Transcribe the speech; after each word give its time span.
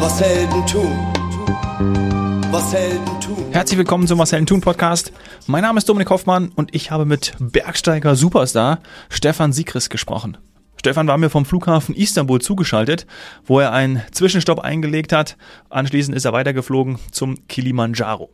Was 0.00 0.20
Helden 0.20 0.64
tun. 0.64 0.96
Was 2.52 2.72
Helden 2.72 3.20
tun. 3.20 3.44
Herzlich 3.50 3.78
willkommen 3.78 4.06
zum 4.06 4.18
Marcel 4.18 4.44
Thun 4.44 4.60
Podcast. 4.60 5.12
Mein 5.48 5.62
Name 5.62 5.78
ist 5.78 5.88
Dominik 5.88 6.10
Hoffmann 6.10 6.52
und 6.54 6.72
ich 6.72 6.92
habe 6.92 7.04
mit 7.04 7.34
Bergsteiger 7.40 8.14
Superstar 8.14 8.78
Stefan 9.08 9.52
Siegrist 9.52 9.90
gesprochen. 9.90 10.36
Stefan 10.76 11.08
war 11.08 11.18
mir 11.18 11.30
vom 11.30 11.44
Flughafen 11.44 11.96
Istanbul 11.96 12.40
zugeschaltet, 12.40 13.08
wo 13.44 13.58
er 13.58 13.72
einen 13.72 14.00
Zwischenstopp 14.12 14.60
eingelegt 14.60 15.12
hat. 15.12 15.36
Anschließend 15.68 16.16
ist 16.16 16.24
er 16.24 16.32
weitergeflogen 16.32 17.00
zum 17.10 17.48
Kilimanjaro. 17.48 18.30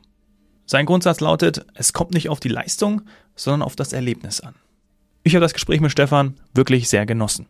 Sein 0.66 0.84
Grundsatz 0.84 1.20
lautet, 1.20 1.64
es 1.72 1.94
kommt 1.94 2.12
nicht 2.12 2.28
auf 2.28 2.40
die 2.40 2.48
Leistung, 2.48 3.02
sondern 3.36 3.62
auf 3.62 3.74
das 3.74 3.94
Erlebnis 3.94 4.40
an. 4.40 4.54
Ich 5.22 5.34
habe 5.34 5.42
das 5.42 5.54
Gespräch 5.54 5.80
mit 5.80 5.90
Stefan 5.92 6.34
wirklich 6.52 6.90
sehr 6.90 7.06
genossen. 7.06 7.46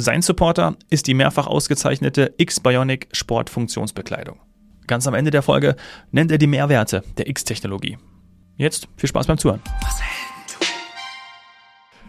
Sein 0.00 0.22
Supporter 0.22 0.76
ist 0.90 1.08
die 1.08 1.14
mehrfach 1.14 1.48
ausgezeichnete 1.48 2.32
X-Bionic 2.36 3.08
Sportfunktionsbekleidung. 3.10 4.38
Ganz 4.86 5.08
am 5.08 5.14
Ende 5.14 5.32
der 5.32 5.42
Folge 5.42 5.74
nennt 6.12 6.30
er 6.30 6.38
die 6.38 6.46
Mehrwerte 6.46 7.02
der 7.16 7.26
X-Technologie. 7.26 7.98
Jetzt 8.54 8.86
viel 8.96 9.08
Spaß 9.08 9.26
beim 9.26 9.38
Zuhören. 9.38 9.60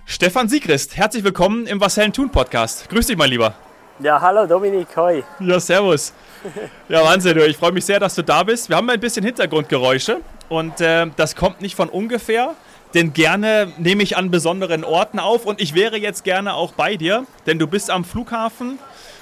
Stefan 0.05 0.47
Siegrist, 0.49 0.97
herzlich 0.97 1.23
willkommen 1.23 1.65
im 1.65 1.81
Was 1.81 1.97
Hellen 1.97 2.13
tun 2.13 2.29
Podcast. 2.29 2.87
Grüß 2.89 3.07
dich, 3.07 3.17
mein 3.17 3.31
Lieber. 3.31 3.55
Ja, 3.97 4.21
hallo 4.21 4.45
Dominik, 4.45 4.95
hoi. 4.95 5.23
Ja, 5.39 5.59
servus. 5.59 6.13
Ja, 6.89 7.03
Wahnsinn, 7.03 7.35
du. 7.39 7.47
ich 7.47 7.57
freue 7.57 7.71
mich 7.71 7.85
sehr, 7.85 7.99
dass 7.99 8.13
du 8.13 8.21
da 8.21 8.43
bist. 8.43 8.69
Wir 8.69 8.75
haben 8.75 8.89
ein 8.91 8.99
bisschen 8.99 9.25
Hintergrundgeräusche 9.25 10.21
und 10.47 10.79
äh, 10.79 11.07
das 11.15 11.35
kommt 11.35 11.61
nicht 11.61 11.75
von 11.75 11.89
ungefähr, 11.89 12.53
denn 12.93 13.13
gerne 13.13 13.71
nehme 13.77 14.03
ich 14.03 14.17
an 14.17 14.31
besonderen 14.31 14.83
Orten 14.83 15.19
auf 15.19 15.45
und 15.45 15.61
ich 15.61 15.75
wäre 15.75 15.97
jetzt 15.97 16.23
gerne 16.23 16.53
auch 16.53 16.73
bei 16.73 16.95
dir, 16.95 17.25
denn 17.45 17.59
du 17.59 17.67
bist 17.67 17.91
am 17.91 18.03
Flughafen, 18.03 18.79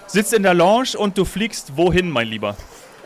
sitzt 0.08 0.34
in 0.34 0.44
der 0.44 0.54
Lounge 0.54 0.98
und 0.98 1.18
du 1.18 1.26
fliegst 1.26 1.76
wohin, 1.76 2.09
mein 2.09 2.28
Lieber? 2.28 2.56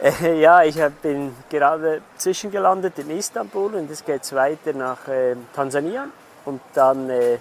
Ja, 0.39 0.63
ich 0.63 0.77
bin 1.03 1.31
gerade 1.49 2.01
zwischengelandet 2.17 2.97
in 2.97 3.11
Istanbul 3.11 3.75
und 3.75 3.91
es 3.91 4.03
geht 4.03 4.33
weiter 4.33 4.73
nach 4.73 5.07
äh, 5.07 5.35
Tansania 5.53 6.07
und 6.45 6.59
dann 6.73 7.07
äh, 7.09 7.37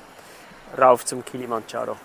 rauf 0.79 1.05
zum 1.07 1.25
Kilimanjaro. 1.25 1.97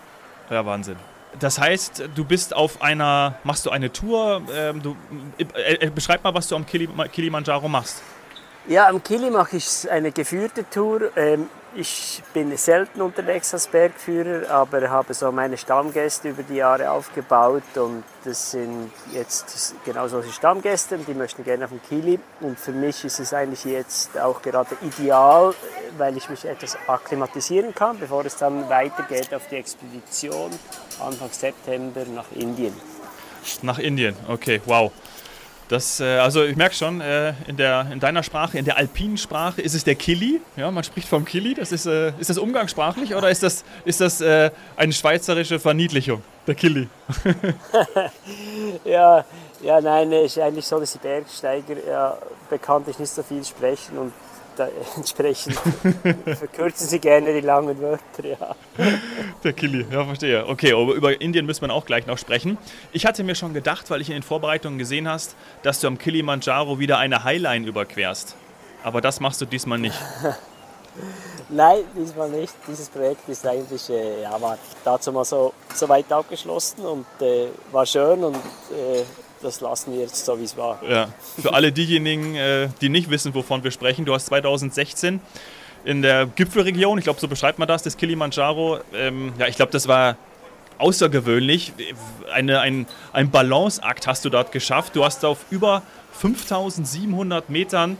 Ja, 0.50 0.66
Wahnsinn. 0.66 0.96
Das 1.40 1.60
heißt, 1.60 2.10
du 2.16 2.24
bist 2.24 2.56
auf 2.56 2.82
einer, 2.82 3.36
machst 3.44 3.66
du 3.66 3.70
eine 3.70 3.92
Tour? 3.92 4.42
Ähm, 4.54 4.82
du, 4.82 4.96
äh, 5.38 5.74
äh, 5.74 5.90
beschreib 5.90 6.24
mal, 6.24 6.34
was 6.34 6.48
du 6.48 6.56
am 6.56 6.66
Kili 6.66 6.88
Kilimanjaro 7.12 7.68
machst. 7.68 8.02
Ja, 8.68 8.88
am 8.88 9.04
Kili 9.04 9.30
mache 9.30 9.58
ich 9.58 9.90
eine 9.92 10.12
geführte 10.12 10.68
Tour. 10.68 11.16
Ähm, 11.16 11.50
ich 11.76 12.24
bin 12.34 12.56
selten 12.58 13.00
unterwegs 13.02 13.54
als 13.54 13.68
Bergführer, 13.68 14.50
aber 14.50 14.90
habe 14.90 15.14
so 15.14 15.32
meine 15.32 15.56
Stammgäste 15.56 16.30
über 16.30 16.42
die 16.42 16.56
Jahre 16.56 16.90
aufgebaut 16.90 17.62
und 17.76 18.04
das 18.24 18.52
sind 18.52 18.92
jetzt 19.14 19.76
genau 19.86 20.08
solche 20.08 20.32
Stammgäste 20.32 20.98
die 20.98 21.14
möchten 21.14 21.44
gerne 21.44 21.66
auf 21.66 21.72
den 21.72 21.82
Kili 21.84 22.18
und 22.40 22.58
für 22.58 22.72
mich 22.72 23.06
ist 23.06 23.20
es 23.20 23.34
eigentlich 23.34 23.66
jetzt 23.66 24.18
auch 24.18 24.42
gerade 24.42 24.76
ideal, 24.82 25.54
weil 25.98 26.18
ich 26.18 26.28
mich 26.30 26.46
etwas 26.46 26.76
akklimatisieren 26.88 27.76
kann, 27.76 28.00
bevor 28.00 28.26
es 28.26 28.38
dann 28.38 28.68
weitergeht 28.70 29.32
auf 29.34 29.48
die 29.52 29.58
Expedition 29.58 30.50
Anfang 31.00 31.30
September 31.30 32.04
nach 32.16 32.32
Indien. 32.34 32.74
Nach 33.62 33.78
Indien, 33.78 34.16
okay, 34.28 34.60
wow. 34.66 34.92
Das, 35.68 36.00
äh, 36.00 36.18
also 36.18 36.44
ich 36.44 36.56
merke 36.56 36.76
schon, 36.76 37.02
äh, 37.02 37.34
in, 37.48 37.58
der, 37.58 37.88
in 37.92 38.00
deiner 38.00 38.22
Sprache, 38.22 38.58
in 38.58 38.66
der 38.66 38.78
alpinen 38.78 39.18
Sprache 39.18 39.62
ist 39.62 39.74
es 39.74 39.84
der 39.84 39.96
Kili. 39.96 40.40
Ja, 40.56 40.70
man 40.70 40.84
spricht 40.84 41.08
vom 41.08 41.26
Kili. 41.26 41.56
Das 41.56 41.72
ist, 41.72 41.88
äh, 41.88 42.14
ist 42.20 42.30
das 42.30 42.38
umgangssprachlich 42.38 43.16
oder 43.16 43.30
ist 43.30 43.42
das, 43.42 43.64
ist 43.84 44.02
das 44.02 44.22
eine 44.22 44.94
schweizerische 44.94 45.60
Verniedlichung? 45.60 46.22
Der 46.48 46.56
Kili. 46.56 46.88
Ja, 48.84 49.26
ja, 49.62 49.82
nein, 49.82 50.12
ist 50.12 50.38
eigentlich 50.38 50.66
so, 50.66 50.80
dass 50.80 50.94
die 50.94 51.00
Bergsteiger 51.00 51.76
ja, 51.88 52.18
bekanntlich 52.50 53.00
nicht 53.00 53.12
so 53.12 53.24
viel 53.24 53.44
sprechen 53.44 53.98
und 53.98 54.14
da, 54.56 54.68
entsprechend 54.96 55.56
verkürzen 56.38 56.88
sie 56.88 57.00
gerne 57.00 57.34
die 57.34 57.46
langen 57.46 57.80
Wörter. 57.80 58.24
Ja. 58.24 58.56
Der 59.44 59.54
Kili, 59.54 59.86
ja, 59.92 60.06
verstehe. 60.06 60.48
Okay, 60.48 60.74
aber 60.74 60.94
über 60.94 61.22
Indien 61.22 61.46
müssen 61.46 61.68
wir 61.68 61.74
auch 61.74 61.86
gleich 61.86 62.08
noch 62.08 62.18
sprechen. 62.18 62.58
Ich 62.92 63.06
hatte 63.06 63.24
mir 63.24 63.36
schon 63.36 63.54
gedacht, 63.54 63.90
weil 63.90 64.02
ich 64.02 64.10
in 64.10 64.16
den 64.16 64.24
Vorbereitungen 64.24 64.78
gesehen 64.78 65.08
hast, 65.08 65.36
dass 65.64 65.80
du 65.80 65.88
am 65.88 65.98
Kilimanjaro 65.98 66.80
wieder 66.80 66.98
eine 66.98 67.24
Highline 67.24 67.68
überquerst. 67.68 68.36
Aber 68.84 69.02
das 69.02 69.20
machst 69.20 69.42
du 69.42 69.46
diesmal 69.46 69.80
nicht. 69.80 70.00
Nein, 71.50 71.84
diesmal 71.96 72.30
nicht. 72.30 72.54
Dieses 72.68 72.90
Projekt 72.90 73.28
ist 73.30 73.46
eigentlich, 73.46 73.90
äh, 73.90 74.24
ja, 74.24 74.40
war 74.42 74.58
dazu 74.84 75.12
mal 75.12 75.26
so, 75.26 75.54
so 75.74 75.88
weit 75.90 76.12
abgeschlossen 76.12 76.86
und 76.86 77.06
äh, 77.20 77.48
war 77.72 77.86
schön 77.86 78.24
und 78.24 78.36
äh, 78.36 79.04
das 79.46 79.62
lassen 79.62 79.94
wir 79.94 80.02
jetzt 80.02 80.26
so, 80.26 80.40
wie 80.40 80.44
es 80.44 80.58
war. 80.58 80.80
Ja. 80.90 81.10
Für 81.40 81.54
alle 81.54 81.72
diejenigen, 81.72 82.36
äh, 82.36 82.70
die 82.82 82.90
nicht 82.90 83.10
wissen, 83.10 83.34
wovon 83.34 83.64
wir 83.64 83.72
sprechen, 83.72 84.04
du 84.06 84.14
hast 84.14 84.26
2016 84.26 85.22
in 85.86 86.02
der 86.02 86.26
Gipfelregion, 86.26 86.98
ich 86.98 87.04
glaube, 87.04 87.20
so 87.20 87.28
beschreibt 87.28 87.60
man 87.60 87.68
das, 87.68 87.84
des 87.84 87.96
Kilimanjaro, 87.96 88.80
ähm, 88.94 89.34
ja, 89.38 89.48
ich 89.48 89.56
glaube, 89.56 89.72
das 89.72 89.88
war 89.88 90.18
außergewöhnlich. 90.80 91.74
Eine, 92.34 92.60
ein, 92.60 92.88
ein 93.14 93.30
Balanceakt 93.30 94.08
hast 94.08 94.26
du 94.26 94.30
dort 94.30 94.52
geschafft. 94.52 94.96
Du 94.96 95.06
hast 95.06 95.24
auf 95.24 95.46
über 95.52 95.84
5700 96.20 97.50
Metern 97.50 97.98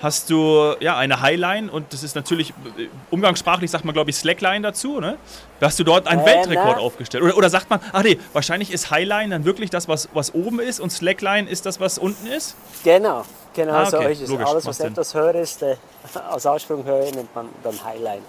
hast 0.00 0.28
du 0.30 0.74
ja 0.80 0.96
eine 0.96 1.20
Highline 1.20 1.70
und 1.70 1.92
das 1.92 2.02
ist 2.02 2.14
natürlich 2.14 2.50
äh, 2.78 2.88
umgangssprachlich 3.10 3.70
sagt 3.70 3.84
man 3.84 3.94
glaube 3.94 4.10
ich 4.10 4.16
Slackline 4.16 4.60
dazu, 4.62 5.00
ne? 5.00 5.16
Hast 5.60 5.78
du 5.78 5.84
dort 5.84 6.06
einen 6.08 6.20
Äh, 6.22 6.26
Weltrekord 6.26 6.76
na. 6.76 6.82
aufgestellt 6.82 7.24
oder, 7.24 7.36
oder 7.36 7.48
sagt 7.48 7.70
man, 7.70 7.80
ach 7.92 8.02
nee, 8.02 8.18
wahrscheinlich 8.32 8.70
ist 8.70 8.90
Highline 8.90 9.30
dann 9.30 9.44
wirklich 9.44 9.70
das 9.70 9.88
was 9.88 10.08
was 10.12 10.34
oben 10.34 10.60
ist 10.60 10.80
und 10.80 10.90
Slackline 10.90 11.48
ist 11.48 11.64
das 11.66 11.80
was 11.80 11.96
unten 11.98 12.26
ist? 12.26 12.54
Genau, 12.82 13.24
genau 13.54 13.72
Ah, 13.72 13.86
so 13.86 13.98
okay, 13.98 14.12
ist 14.12 14.20
es. 14.22 14.28
logisch, 14.28 14.46
Alles, 14.46 14.66
was 14.66 14.76
Sinn. 14.76 14.86
etwas 14.88 15.14
höher 15.14 15.34
ist, 15.36 15.62
äh, 15.62 15.76
als 16.30 16.44
Aussprung 16.46 16.84
höher, 16.84 17.04
nennt 17.12 17.34
man 17.34 17.48
dann 17.62 17.82
Highline. 17.84 18.22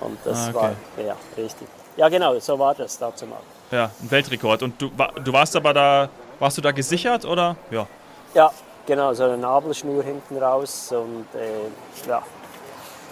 Und 0.00 0.18
das 0.24 0.38
Ah, 0.38 0.48
okay. 0.48 0.56
war, 0.96 1.04
ja, 1.04 1.16
richtig. 1.36 1.68
Ja, 1.96 2.08
genau, 2.08 2.38
so 2.38 2.58
war 2.58 2.74
das 2.74 2.98
dazu 2.98 3.26
mal. 3.26 3.38
Ja, 3.70 3.90
ein 4.02 4.10
Weltrekord 4.10 4.62
und 4.62 4.80
du 4.80 4.90
du 5.24 5.32
warst 5.32 5.54
aber 5.56 5.74
da 5.74 6.08
warst 6.38 6.56
du 6.58 6.62
da 6.62 6.70
gesichert 6.72 7.24
oder? 7.24 7.56
Ja. 7.70 7.86
Ja, 8.34 8.50
genau, 8.86 9.12
so 9.14 9.24
eine 9.24 9.38
Nabelschnur 9.38 10.02
hinten 10.02 10.38
raus 10.38 10.92
und 10.92 11.26
äh, 11.34 12.08
ja, 12.08 12.22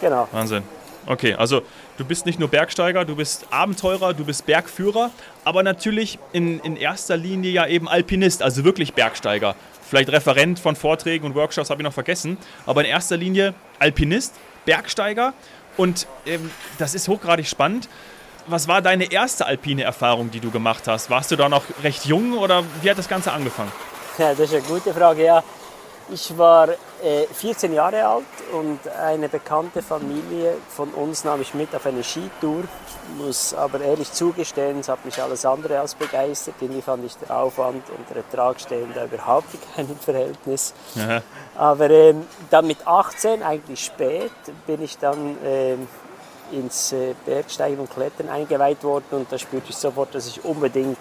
genau. 0.00 0.28
Wahnsinn. 0.32 0.62
Okay, 1.06 1.34
also 1.34 1.62
du 1.96 2.04
bist 2.04 2.26
nicht 2.26 2.38
nur 2.38 2.48
Bergsteiger, 2.48 3.04
du 3.04 3.16
bist 3.16 3.46
Abenteurer, 3.50 4.12
du 4.12 4.24
bist 4.24 4.46
Bergführer, 4.46 5.10
aber 5.44 5.62
natürlich 5.62 6.18
in, 6.32 6.60
in 6.60 6.76
erster 6.76 7.16
Linie 7.16 7.50
ja 7.50 7.66
eben 7.66 7.88
Alpinist, 7.88 8.42
also 8.42 8.64
wirklich 8.64 8.92
Bergsteiger. 8.92 9.54
Vielleicht 9.88 10.10
Referent 10.10 10.58
von 10.58 10.76
Vorträgen 10.76 11.24
und 11.26 11.34
Workshops 11.34 11.70
habe 11.70 11.82
ich 11.82 11.84
noch 11.84 11.92
vergessen, 11.92 12.36
aber 12.66 12.82
in 12.82 12.90
erster 12.90 13.16
Linie 13.16 13.54
Alpinist, 13.78 14.34
Bergsteiger 14.66 15.32
und 15.76 16.06
ähm, 16.26 16.50
das 16.78 16.94
ist 16.94 17.08
hochgradig 17.08 17.48
spannend. 17.48 17.88
Was 18.46 18.68
war 18.68 18.82
deine 18.82 19.10
erste 19.10 19.46
alpine 19.46 19.82
Erfahrung, 19.82 20.30
die 20.30 20.40
du 20.40 20.50
gemacht 20.50 20.86
hast? 20.86 21.08
Warst 21.08 21.30
du 21.30 21.36
da 21.36 21.48
noch 21.48 21.64
recht 21.82 22.04
jung 22.04 22.36
oder 22.36 22.64
wie 22.82 22.90
hat 22.90 22.98
das 22.98 23.08
Ganze 23.08 23.32
angefangen? 23.32 23.72
Ja, 24.18 24.30
das 24.30 24.52
ist 24.52 24.54
eine 24.54 24.62
gute 24.62 24.92
Frage. 24.92 25.24
Ja, 25.24 25.42
ich 26.12 26.36
war 26.36 26.68
äh, 27.02 27.26
14 27.32 27.72
Jahre 27.72 28.06
alt 28.06 28.24
und 28.52 28.78
eine 28.88 29.28
bekannte 29.28 29.82
Familie 29.82 30.56
von 30.68 30.90
uns 30.90 31.24
nahm 31.24 31.40
ich 31.40 31.54
mit 31.54 31.74
auf 31.74 31.86
eine 31.86 32.02
Skitour. 32.02 32.64
Muss 33.18 33.54
aber 33.54 33.80
ehrlich 33.80 34.12
zugestehen, 34.12 34.80
es 34.80 34.88
hat 34.88 35.04
mich 35.04 35.20
alles 35.20 35.44
andere 35.44 35.80
als 35.80 35.94
begeistert. 35.94 36.56
Irgendwie 36.60 36.82
fand 36.82 37.04
ich 37.04 37.16
der 37.16 37.36
Aufwand 37.36 37.82
und 37.90 38.08
der 38.10 38.18
Ertrag 38.18 38.60
stehen 38.60 38.92
da 38.94 39.04
überhaupt 39.04 39.54
in 39.54 39.60
keinem 39.74 39.98
Verhältnis. 39.98 40.74
Aha. 40.96 41.22
Aber 41.56 41.90
ähm, 41.90 42.26
dann 42.50 42.66
mit 42.66 42.86
18, 42.86 43.42
eigentlich 43.42 43.84
spät, 43.84 44.32
bin 44.66 44.82
ich 44.82 44.98
dann 44.98 45.36
ähm, 45.44 45.88
ins 46.52 46.92
äh, 46.92 47.14
Bergsteigen 47.24 47.80
und 47.80 47.90
Klettern 47.90 48.28
eingeweiht 48.28 48.82
worden 48.82 49.04
und 49.10 49.32
da 49.32 49.38
spürte 49.38 49.70
ich 49.70 49.76
sofort, 49.76 50.14
dass 50.14 50.26
ich 50.26 50.44
unbedingt 50.44 50.98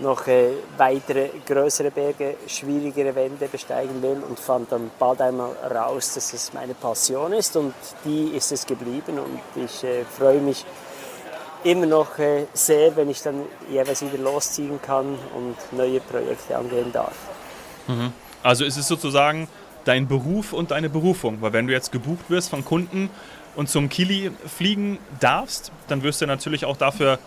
noch 0.00 0.26
äh, 0.26 0.50
weitere 0.76 1.30
größere 1.46 1.90
Berge, 1.90 2.36
schwierigere 2.46 3.14
Wände 3.14 3.48
besteigen 3.48 4.00
will 4.02 4.22
und 4.28 4.38
fand 4.38 4.70
dann 4.70 4.90
bald 4.98 5.20
einmal 5.20 5.50
raus, 5.70 6.14
dass 6.14 6.32
es 6.32 6.52
meine 6.52 6.74
Passion 6.74 7.32
ist 7.32 7.56
und 7.56 7.74
die 8.04 8.36
ist 8.36 8.52
es 8.52 8.64
geblieben 8.64 9.18
und 9.18 9.64
ich 9.64 9.82
äh, 9.84 10.04
freue 10.04 10.40
mich 10.40 10.64
immer 11.64 11.86
noch 11.86 12.18
äh, 12.18 12.46
sehr, 12.52 12.94
wenn 12.96 13.10
ich 13.10 13.22
dann 13.22 13.42
jeweils 13.68 14.02
wieder 14.02 14.22
losziehen 14.22 14.80
kann 14.80 15.18
und 15.34 15.56
neue 15.72 16.00
Projekte 16.00 16.56
angehen 16.56 16.92
darf. 16.92 17.14
Also 18.42 18.64
ist 18.64 18.76
es 18.76 18.86
sozusagen 18.86 19.48
dein 19.84 20.06
Beruf 20.06 20.52
und 20.52 20.70
deine 20.70 20.90
Berufung. 20.90 21.40
Weil 21.40 21.52
wenn 21.54 21.66
du 21.66 21.72
jetzt 21.72 21.90
gebucht 21.90 22.28
wirst 22.28 22.50
von 22.50 22.64
Kunden 22.64 23.08
und 23.56 23.68
zum 23.68 23.88
Kili 23.88 24.30
fliegen 24.46 24.98
darfst, 25.18 25.72
dann 25.88 26.02
wirst 26.02 26.20
du 26.20 26.26
natürlich 26.26 26.66
auch 26.66 26.76
dafür 26.76 27.18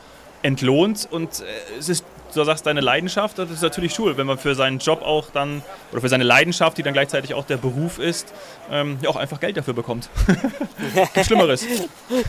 entlohnt. 0.44 1.07
Und 1.09 1.44
es 1.79 1.89
ist, 1.89 2.06
du 2.33 2.43
sagst, 2.43 2.65
deine 2.65 2.81
Leidenschaft, 2.81 3.37
das 3.37 3.49
ist 3.49 3.61
natürlich 3.61 3.97
cool, 3.99 4.17
wenn 4.17 4.27
man 4.27 4.37
für 4.37 4.55
seinen 4.55 4.79
Job 4.79 5.01
auch 5.01 5.29
dann, 5.31 5.61
oder 5.91 6.01
für 6.01 6.09
seine 6.09 6.23
Leidenschaft, 6.23 6.77
die 6.77 6.83
dann 6.83 6.93
gleichzeitig 6.93 7.33
auch 7.33 7.45
der 7.45 7.57
Beruf 7.57 7.99
ist, 7.99 8.33
ähm, 8.69 8.97
ja 9.01 9.09
auch 9.09 9.15
einfach 9.15 9.39
Geld 9.39 9.57
dafür 9.57 9.73
bekommt. 9.73 10.09
Gibt 11.13 11.25
Schlimmeres. 11.25 11.65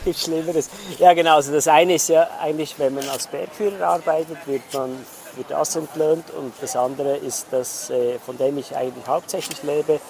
Gibt 0.04 0.18
Schlimmeres. 0.18 0.70
Ja, 0.98 1.12
genau. 1.14 1.36
Also 1.36 1.52
das 1.52 1.68
eine 1.68 1.94
ist 1.94 2.08
ja 2.08 2.28
eigentlich, 2.40 2.78
wenn 2.78 2.94
man 2.94 3.08
als 3.08 3.26
Bergführer 3.26 3.86
arbeitet, 3.86 4.38
wird 4.46 4.62
man 4.72 4.90
für 5.34 5.44
das 5.48 5.76
entlöhnt. 5.76 6.30
Und 6.30 6.52
das 6.60 6.76
andere 6.76 7.16
ist 7.16 7.46
das, 7.50 7.90
äh, 7.90 8.18
von 8.18 8.36
dem 8.38 8.58
ich 8.58 8.76
eigentlich 8.76 9.06
hauptsächlich 9.06 9.62
lebe, 9.62 10.00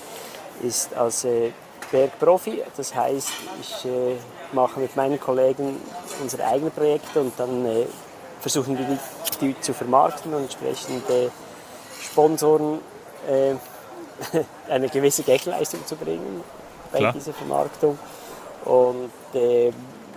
ist 0.62 0.94
als 0.94 1.24
äh, 1.24 1.50
Bergprofi. 1.90 2.62
Das 2.76 2.94
heißt, 2.94 3.30
ich 3.60 3.84
äh, 3.84 4.16
mache 4.52 4.80
mit 4.80 4.96
meinen 4.96 5.20
Kollegen 5.20 5.80
unsere 6.20 6.46
eigenen 6.46 6.72
Projekte 6.72 7.20
und 7.20 7.32
dann 7.38 7.66
äh, 7.66 7.86
versuchen 8.42 8.76
wir 8.76 8.84
die, 8.84 8.98
die, 9.40 9.60
zu 9.60 9.72
vermarkten 9.72 10.34
und 10.34 10.42
entsprechend 10.42 11.08
äh, 11.08 11.30
Sponsoren 12.02 12.80
äh, 13.28 13.54
eine 14.68 14.88
gewisse 14.88 15.22
Geldleistung 15.22 15.86
zu 15.86 15.96
bringen 15.96 16.42
bei 16.90 16.98
Klar. 16.98 17.12
dieser 17.12 17.32
Vermarktung. 17.32 17.98
Und 18.64 19.12
äh, 19.34 19.72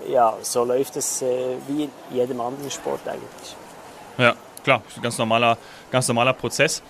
ja, 0.07 0.33
so 0.41 0.63
läuft 0.65 0.97
es 0.97 1.21
äh, 1.21 1.55
wie 1.67 1.85
in 1.85 1.91
jedem 2.11 2.41
anderen 2.41 2.69
Sport 2.69 3.01
eigentlich. 3.07 3.55
Ja, 4.17 4.35
klar, 4.63 4.81
ganz 5.01 5.17
normaler, 5.17 5.57
ganz 5.91 6.07
normaler 6.07 6.33
Prozess. 6.33 6.81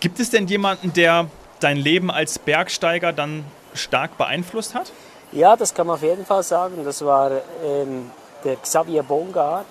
Gibt 0.00 0.20
es 0.20 0.30
denn 0.30 0.46
jemanden, 0.46 0.92
der 0.92 1.26
dein 1.60 1.76
Leben 1.76 2.10
als 2.10 2.38
Bergsteiger 2.38 3.12
dann 3.12 3.44
stark 3.74 4.16
beeinflusst 4.16 4.74
hat? 4.74 4.92
Ja, 5.32 5.56
das 5.56 5.74
kann 5.74 5.86
man 5.86 5.96
auf 5.96 6.02
jeden 6.02 6.24
Fall 6.24 6.42
sagen. 6.42 6.84
Das 6.84 7.04
war 7.04 7.30
ähm, 7.64 8.10
der 8.44 8.56
Xavier 8.56 9.02
Bongar. 9.02 9.64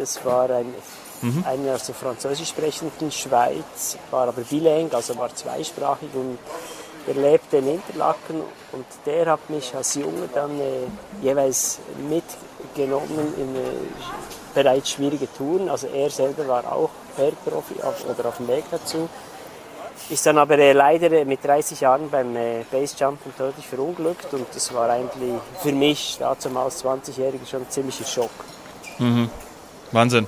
Das 0.00 0.24
war 0.24 0.48
ein, 0.48 0.74
mhm. 1.20 1.44
einer 1.46 1.74
aus 1.74 1.84
der 1.84 1.94
französisch 1.94 2.48
sprechenden 2.48 3.12
Schweiz, 3.12 3.98
war 4.10 4.28
aber 4.28 4.40
bilingue, 4.40 4.94
also 4.94 5.14
war 5.18 5.34
zweisprachig 5.34 6.08
und 6.14 6.38
der 7.06 7.14
lebte 7.14 7.58
in 7.58 7.74
Interlaken 7.74 8.40
und 8.72 8.86
der 9.04 9.26
hat 9.26 9.50
mich 9.50 9.74
als 9.74 9.94
Junge 9.96 10.28
dann 10.34 10.58
äh, 10.58 10.86
jeweils 11.22 11.80
mitgenommen 12.08 13.34
in 13.36 13.56
äh, 13.56 13.60
bereits 14.54 14.90
schwierige 14.90 15.30
Touren. 15.34 15.68
Also 15.68 15.88
er 15.88 16.08
selber 16.08 16.48
war 16.48 16.72
auch 16.72 16.90
Bergprofi 17.16 17.82
auf, 17.82 18.02
oder 18.08 18.28
auf 18.28 18.38
dem 18.38 18.48
Weg 18.48 18.64
dazu. 18.70 19.06
Ist 20.08 20.24
dann 20.24 20.38
aber 20.38 20.58
äh, 20.58 20.72
leider 20.72 21.12
äh, 21.12 21.24
mit 21.26 21.44
30 21.44 21.82
Jahren 21.82 22.08
beim 22.10 22.34
äh, 22.36 22.64
Basejumpen 22.70 23.36
tödlich 23.36 23.66
verunglückt 23.66 24.32
und 24.32 24.46
das 24.54 24.72
war 24.72 24.88
eigentlich 24.88 25.34
für 25.62 25.72
mich 25.72 26.16
dazu 26.18 26.48
als 26.56 26.82
20-Jähriger 26.82 27.46
schon 27.46 27.62
ein 27.62 27.70
ziemlicher 27.70 28.06
Schock. 28.06 28.30
Mhm. 28.98 29.30
Wahnsinn. 29.92 30.26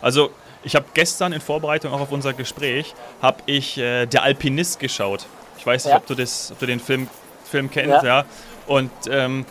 Also 0.00 0.30
ich 0.62 0.74
habe 0.74 0.86
gestern 0.94 1.32
in 1.32 1.40
Vorbereitung 1.40 1.92
auch 1.92 2.00
auf 2.00 2.12
unser 2.12 2.32
Gespräch, 2.32 2.94
habe 3.20 3.38
ich 3.46 3.78
äh, 3.78 4.06
Der 4.06 4.22
Alpinist 4.22 4.80
geschaut. 4.80 5.26
Ich 5.58 5.66
weiß 5.66 5.84
nicht, 5.84 5.92
ja. 5.92 5.98
ob, 5.98 6.06
du 6.06 6.14
das, 6.14 6.52
ob 6.52 6.58
du 6.58 6.66
den 6.66 6.80
Film, 6.80 7.08
Film 7.44 7.70
kennst, 7.70 8.02
ja. 8.02 8.20
ja. 8.20 8.24
Und 8.66 8.90
ähm, 9.10 9.44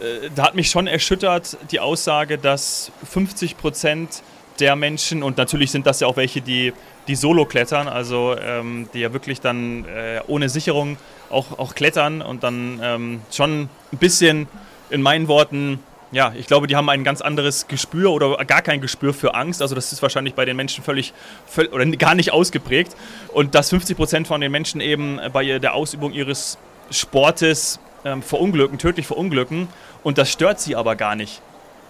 äh, 0.00 0.28
da 0.34 0.44
hat 0.44 0.54
mich 0.54 0.70
schon 0.70 0.86
erschüttert 0.86 1.56
die 1.70 1.80
Aussage, 1.80 2.38
dass 2.38 2.90
50 3.10 3.56
Prozent 3.56 4.22
der 4.58 4.74
Menschen, 4.76 5.22
und 5.22 5.36
natürlich 5.36 5.70
sind 5.70 5.86
das 5.86 6.00
ja 6.00 6.06
auch 6.06 6.16
welche, 6.16 6.40
die, 6.40 6.72
die 7.08 7.14
solo 7.14 7.44
klettern, 7.44 7.88
also 7.88 8.36
ähm, 8.38 8.88
die 8.92 9.00
ja 9.00 9.12
wirklich 9.12 9.40
dann 9.40 9.84
äh, 9.84 10.20
ohne 10.26 10.48
Sicherung 10.48 10.96
auch, 11.30 11.58
auch 11.58 11.74
klettern 11.74 12.22
und 12.22 12.42
dann 12.42 12.80
ähm, 12.82 13.20
schon 13.30 13.68
ein 13.92 13.98
bisschen 13.98 14.48
in 14.90 15.02
meinen 15.02 15.28
Worten 15.28 15.80
ja, 16.12 16.32
ich 16.36 16.46
glaube, 16.46 16.66
die 16.66 16.76
haben 16.76 16.88
ein 16.88 17.04
ganz 17.04 17.20
anderes 17.20 17.66
Gespür 17.66 18.12
oder 18.12 18.36
gar 18.44 18.62
kein 18.62 18.80
Gespür 18.80 19.12
für 19.12 19.34
Angst. 19.34 19.60
Also 19.60 19.74
das 19.74 19.92
ist 19.92 20.02
wahrscheinlich 20.02 20.34
bei 20.34 20.44
den 20.44 20.56
Menschen 20.56 20.84
völlig, 20.84 21.12
völlig 21.46 21.72
oder 21.72 21.84
gar 21.86 22.14
nicht 22.14 22.32
ausgeprägt. 22.32 22.94
Und 23.32 23.54
dass 23.54 23.70
50 23.70 23.96
Prozent 23.96 24.28
von 24.28 24.40
den 24.40 24.52
Menschen 24.52 24.80
eben 24.80 25.20
bei 25.32 25.58
der 25.58 25.74
Ausübung 25.74 26.12
ihres 26.12 26.58
Sportes 26.90 27.80
ähm, 28.04 28.22
verunglücken, 28.22 28.78
tödlich 28.78 29.06
verunglücken. 29.06 29.68
Und 30.04 30.18
das 30.18 30.30
stört 30.30 30.60
sie 30.60 30.76
aber 30.76 30.94
gar 30.94 31.16
nicht. 31.16 31.42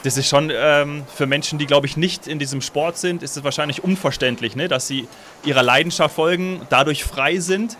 Das 0.02 0.16
ist 0.16 0.28
schon 0.28 0.50
ähm, 0.54 1.04
für 1.14 1.26
Menschen, 1.26 1.58
die, 1.58 1.66
glaube 1.66 1.86
ich, 1.86 1.96
nicht 1.96 2.26
in 2.26 2.38
diesem 2.38 2.60
Sport 2.60 2.96
sind, 2.96 3.22
ist 3.22 3.36
es 3.36 3.44
wahrscheinlich 3.44 3.82
unverständlich, 3.82 4.56
ne? 4.56 4.68
dass 4.68 4.86
sie 4.86 5.08
ihrer 5.44 5.62
Leidenschaft 5.62 6.14
folgen, 6.14 6.62
dadurch 6.70 7.04
frei 7.04 7.38
sind, 7.38 7.76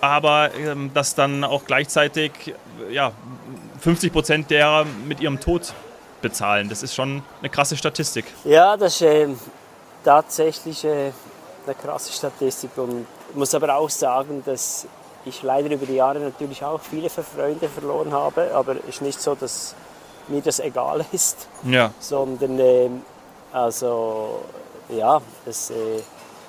aber 0.00 0.50
ähm, 0.54 0.90
dass 0.94 1.14
dann 1.14 1.42
auch 1.42 1.64
gleichzeitig 1.64 2.32
ja, 2.90 3.12
50 3.80 4.12
Prozent 4.12 4.50
derer 4.50 4.84
mit 5.06 5.20
ihrem 5.20 5.40
Tod 5.40 5.72
bezahlen. 6.20 6.68
Das 6.68 6.82
ist 6.82 6.94
schon 6.94 7.22
eine 7.40 7.50
krasse 7.50 7.76
Statistik. 7.76 8.26
Ja, 8.44 8.76
das 8.76 8.94
ist 8.94 9.02
äh, 9.02 9.28
tatsächlich 10.04 10.84
äh, 10.84 11.12
eine 11.66 11.74
krasse 11.74 12.12
Statistik. 12.12 12.70
Und 12.76 13.06
ich 13.30 13.36
muss 13.36 13.54
aber 13.54 13.74
auch 13.74 13.90
sagen, 13.90 14.42
dass 14.44 14.86
ich 15.24 15.42
leider 15.42 15.70
über 15.70 15.86
die 15.86 15.94
Jahre 15.94 16.18
natürlich 16.18 16.62
auch 16.64 16.80
viele 16.80 17.10
Freunde 17.10 17.68
verloren 17.68 18.12
habe. 18.12 18.52
Aber 18.54 18.76
es 18.76 18.96
ist 18.96 19.02
nicht 19.02 19.20
so, 19.20 19.34
dass 19.34 19.74
mir 20.28 20.42
das 20.42 20.60
egal 20.60 21.04
ist. 21.12 21.48
Ja. 21.64 21.92
Sondern, 21.98 22.58
äh, 22.58 22.90
also, 23.52 24.42
ja, 24.88 25.20
das 25.44 25.70
äh, 25.70 26.02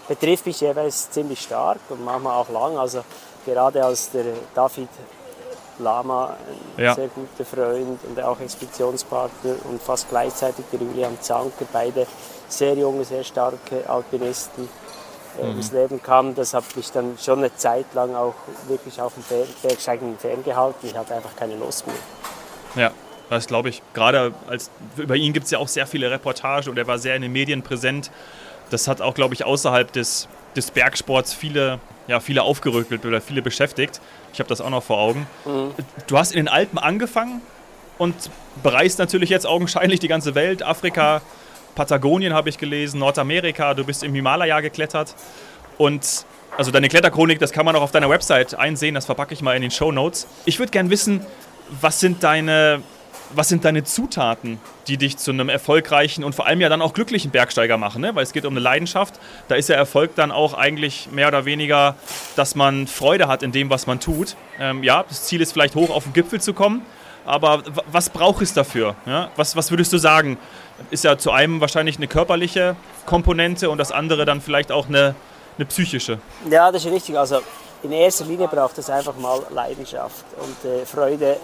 betrifft 0.07 0.45
mich 0.45 0.61
jeweils 0.61 1.09
ziemlich 1.11 1.41
stark 1.41 1.79
und 1.89 2.03
manchmal 2.03 2.33
auch 2.33 2.49
lang. 2.49 2.77
Also, 2.77 3.03
gerade 3.45 3.83
als 3.83 4.11
der 4.11 4.25
David 4.53 4.89
Lama, 5.81 6.37
ein 6.77 6.83
ja. 6.83 6.95
sehr 6.95 7.07
guter 7.07 7.45
Freund 7.45 7.99
und 8.07 8.21
auch 8.21 8.39
Expeditionspartner 8.39 9.55
und 9.69 9.81
fast 9.81 10.09
gleichzeitig 10.09 10.65
der 10.71 10.79
Julian 10.79 11.19
Zanker, 11.19 11.65
beide 11.71 12.07
sehr 12.47 12.73
junge, 12.75 13.03
sehr 13.03 13.23
starke 13.23 13.89
Alpinisten 13.89 14.69
äh, 15.39 15.45
mhm. 15.45 15.57
ins 15.57 15.71
Leben 15.71 16.01
kamen. 16.01 16.35
Das 16.35 16.53
hat 16.53 16.75
mich 16.75 16.91
dann 16.91 17.17
schon 17.21 17.39
eine 17.39 17.55
Zeit 17.55 17.85
lang 17.93 18.15
auch 18.15 18.35
wirklich 18.67 19.01
auf 19.01 19.13
dem 19.13 19.45
Bergsteigen 19.61 20.17
ferngehalten. 20.17 20.89
Ich 20.89 20.95
hatte 20.95 21.15
einfach 21.15 21.35
keine 21.35 21.55
Lust 21.55 21.85
mehr. 21.87 21.95
Ja, 22.75 22.91
das 23.29 23.47
glaube 23.47 23.69
ich. 23.69 23.81
Gerade 23.93 24.33
als, 24.47 24.69
über 24.97 25.15
ihn 25.15 25.33
gibt 25.33 25.45
es 25.45 25.51
ja 25.51 25.59
auch 25.59 25.67
sehr 25.67 25.87
viele 25.87 26.11
Reportagen 26.11 26.69
und 26.69 26.77
er 26.77 26.87
war 26.87 26.97
sehr 26.99 27.15
in 27.15 27.21
den 27.21 27.31
Medien 27.31 27.61
präsent. 27.61 28.11
Das 28.69 28.87
hat 28.87 29.01
auch, 29.01 29.13
glaube 29.13 29.33
ich, 29.33 29.43
außerhalb 29.45 29.91
des, 29.91 30.27
des 30.55 30.71
Bergsports 30.71 31.33
viele, 31.33 31.79
ja, 32.07 32.19
viele 32.19 32.43
aufgerückelt 32.43 33.05
oder 33.05 33.21
viele 33.21 33.41
beschäftigt. 33.41 34.01
Ich 34.33 34.39
habe 34.39 34.49
das 34.49 34.61
auch 34.61 34.69
noch 34.69 34.83
vor 34.83 34.99
Augen. 34.99 35.27
Mhm. 35.45 35.71
Du 36.07 36.17
hast 36.17 36.31
in 36.31 36.37
den 36.37 36.47
Alpen 36.47 36.77
angefangen 36.77 37.41
und 37.97 38.15
bereist 38.63 38.99
natürlich 38.99 39.29
jetzt 39.29 39.45
augenscheinlich 39.45 39.99
die 39.99 40.07
ganze 40.07 40.35
Welt. 40.35 40.63
Afrika, 40.63 41.21
Patagonien 41.75 42.33
habe 42.33 42.49
ich 42.49 42.57
gelesen, 42.57 42.99
Nordamerika, 42.99 43.73
du 43.73 43.83
bist 43.83 44.03
im 44.03 44.13
Himalaya 44.13 44.59
geklettert. 44.61 45.15
Und 45.77 46.25
also 46.57 46.71
deine 46.71 46.89
Kletterchronik, 46.89 47.39
das 47.39 47.51
kann 47.51 47.65
man 47.65 47.75
auch 47.75 47.81
auf 47.81 47.91
deiner 47.91 48.09
Website 48.09 48.55
einsehen, 48.55 48.95
das 48.95 49.05
verpacke 49.05 49.33
ich 49.33 49.41
mal 49.41 49.55
in 49.55 49.61
den 49.61 49.71
Show 49.71 49.91
Notes. 49.91 50.27
Ich 50.45 50.59
würde 50.59 50.71
gerne 50.71 50.89
wissen, 50.89 51.25
was 51.79 51.99
sind 51.99 52.23
deine 52.23 52.81
was 53.35 53.49
sind 53.49 53.65
deine 53.65 53.83
Zutaten, 53.83 54.59
die 54.87 54.97
dich 54.97 55.17
zu 55.17 55.31
einem 55.31 55.49
erfolgreichen 55.49 56.23
und 56.23 56.35
vor 56.35 56.47
allem 56.47 56.61
ja 56.61 56.69
dann 56.69 56.81
auch 56.81 56.93
glücklichen 56.93 57.31
Bergsteiger 57.31 57.77
machen? 57.77 58.01
Ne? 58.01 58.15
Weil 58.15 58.23
es 58.23 58.33
geht 58.33 58.45
um 58.45 58.53
eine 58.53 58.59
Leidenschaft. 58.59 59.19
Da 59.47 59.55
ist 59.55 59.69
ja 59.69 59.75
Erfolg 59.75 60.15
dann 60.15 60.31
auch 60.31 60.53
eigentlich 60.53 61.09
mehr 61.11 61.27
oder 61.27 61.45
weniger, 61.45 61.95
dass 62.35 62.55
man 62.55 62.87
Freude 62.87 63.27
hat 63.27 63.43
in 63.43 63.51
dem, 63.51 63.69
was 63.69 63.87
man 63.87 63.99
tut. 63.99 64.35
Ähm, 64.59 64.83
ja, 64.83 65.03
das 65.07 65.23
Ziel 65.23 65.41
ist 65.41 65.53
vielleicht 65.53 65.75
hoch 65.75 65.89
auf 65.89 66.03
den 66.03 66.13
Gipfel 66.13 66.41
zu 66.41 66.53
kommen. 66.53 66.81
Aber 67.25 67.63
was 67.91 68.09
braucht 68.09 68.41
es 68.41 68.53
dafür? 68.53 68.95
Ja? 69.05 69.29
Was, 69.35 69.55
was 69.55 69.69
würdest 69.69 69.93
du 69.93 69.97
sagen? 69.97 70.37
Ist 70.89 71.03
ja 71.03 71.17
zu 71.17 71.31
einem 71.31 71.61
wahrscheinlich 71.61 71.97
eine 71.97 72.07
körperliche 72.07 72.75
Komponente 73.05 73.69
und 73.69 73.77
das 73.77 73.91
andere 73.91 74.25
dann 74.25 74.41
vielleicht 74.41 74.71
auch 74.71 74.87
eine, 74.87 75.13
eine 75.57 75.65
psychische. 75.67 76.19
Ja, 76.49 76.71
das 76.71 76.85
ist 76.85 76.91
richtig. 76.91 77.17
Also 77.17 77.41
in 77.83 77.91
erster 77.91 78.25
Linie 78.25 78.47
braucht 78.47 78.77
es 78.77 78.89
einfach 78.89 79.15
mal 79.17 79.41
Leidenschaft 79.51 80.25
und 80.39 80.69
äh, 80.69 80.85
Freude 80.85 81.37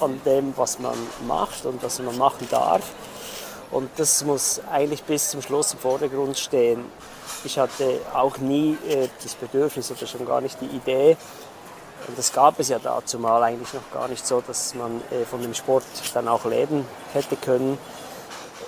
an 0.00 0.20
dem, 0.24 0.52
was 0.56 0.78
man 0.78 0.96
macht 1.26 1.64
und 1.64 1.82
was 1.82 2.00
man 2.00 2.16
machen 2.18 2.46
darf. 2.50 2.82
Und 3.70 3.88
das 3.96 4.24
muss 4.24 4.60
eigentlich 4.70 5.04
bis 5.04 5.30
zum 5.30 5.42
Schluss 5.42 5.72
im 5.72 5.78
Vordergrund 5.78 6.36
stehen. 6.38 6.84
Ich 7.44 7.58
hatte 7.58 8.00
auch 8.12 8.38
nie 8.38 8.76
äh, 8.88 9.08
das 9.22 9.34
Bedürfnis 9.34 9.90
oder 9.90 10.06
schon 10.06 10.26
gar 10.26 10.40
nicht 10.40 10.60
die 10.60 10.66
Idee, 10.66 11.16
und 12.08 12.18
das 12.18 12.32
gab 12.32 12.58
es 12.58 12.68
ja 12.68 12.78
dazu 12.78 13.18
mal 13.18 13.42
eigentlich 13.42 13.72
noch 13.74 13.90
gar 13.92 14.08
nicht 14.08 14.26
so, 14.26 14.40
dass 14.40 14.74
man 14.74 15.00
äh, 15.10 15.24
von 15.24 15.42
dem 15.42 15.54
Sport 15.54 15.84
dann 16.14 16.28
auch 16.28 16.44
leben 16.44 16.86
hätte 17.12 17.36
können, 17.36 17.78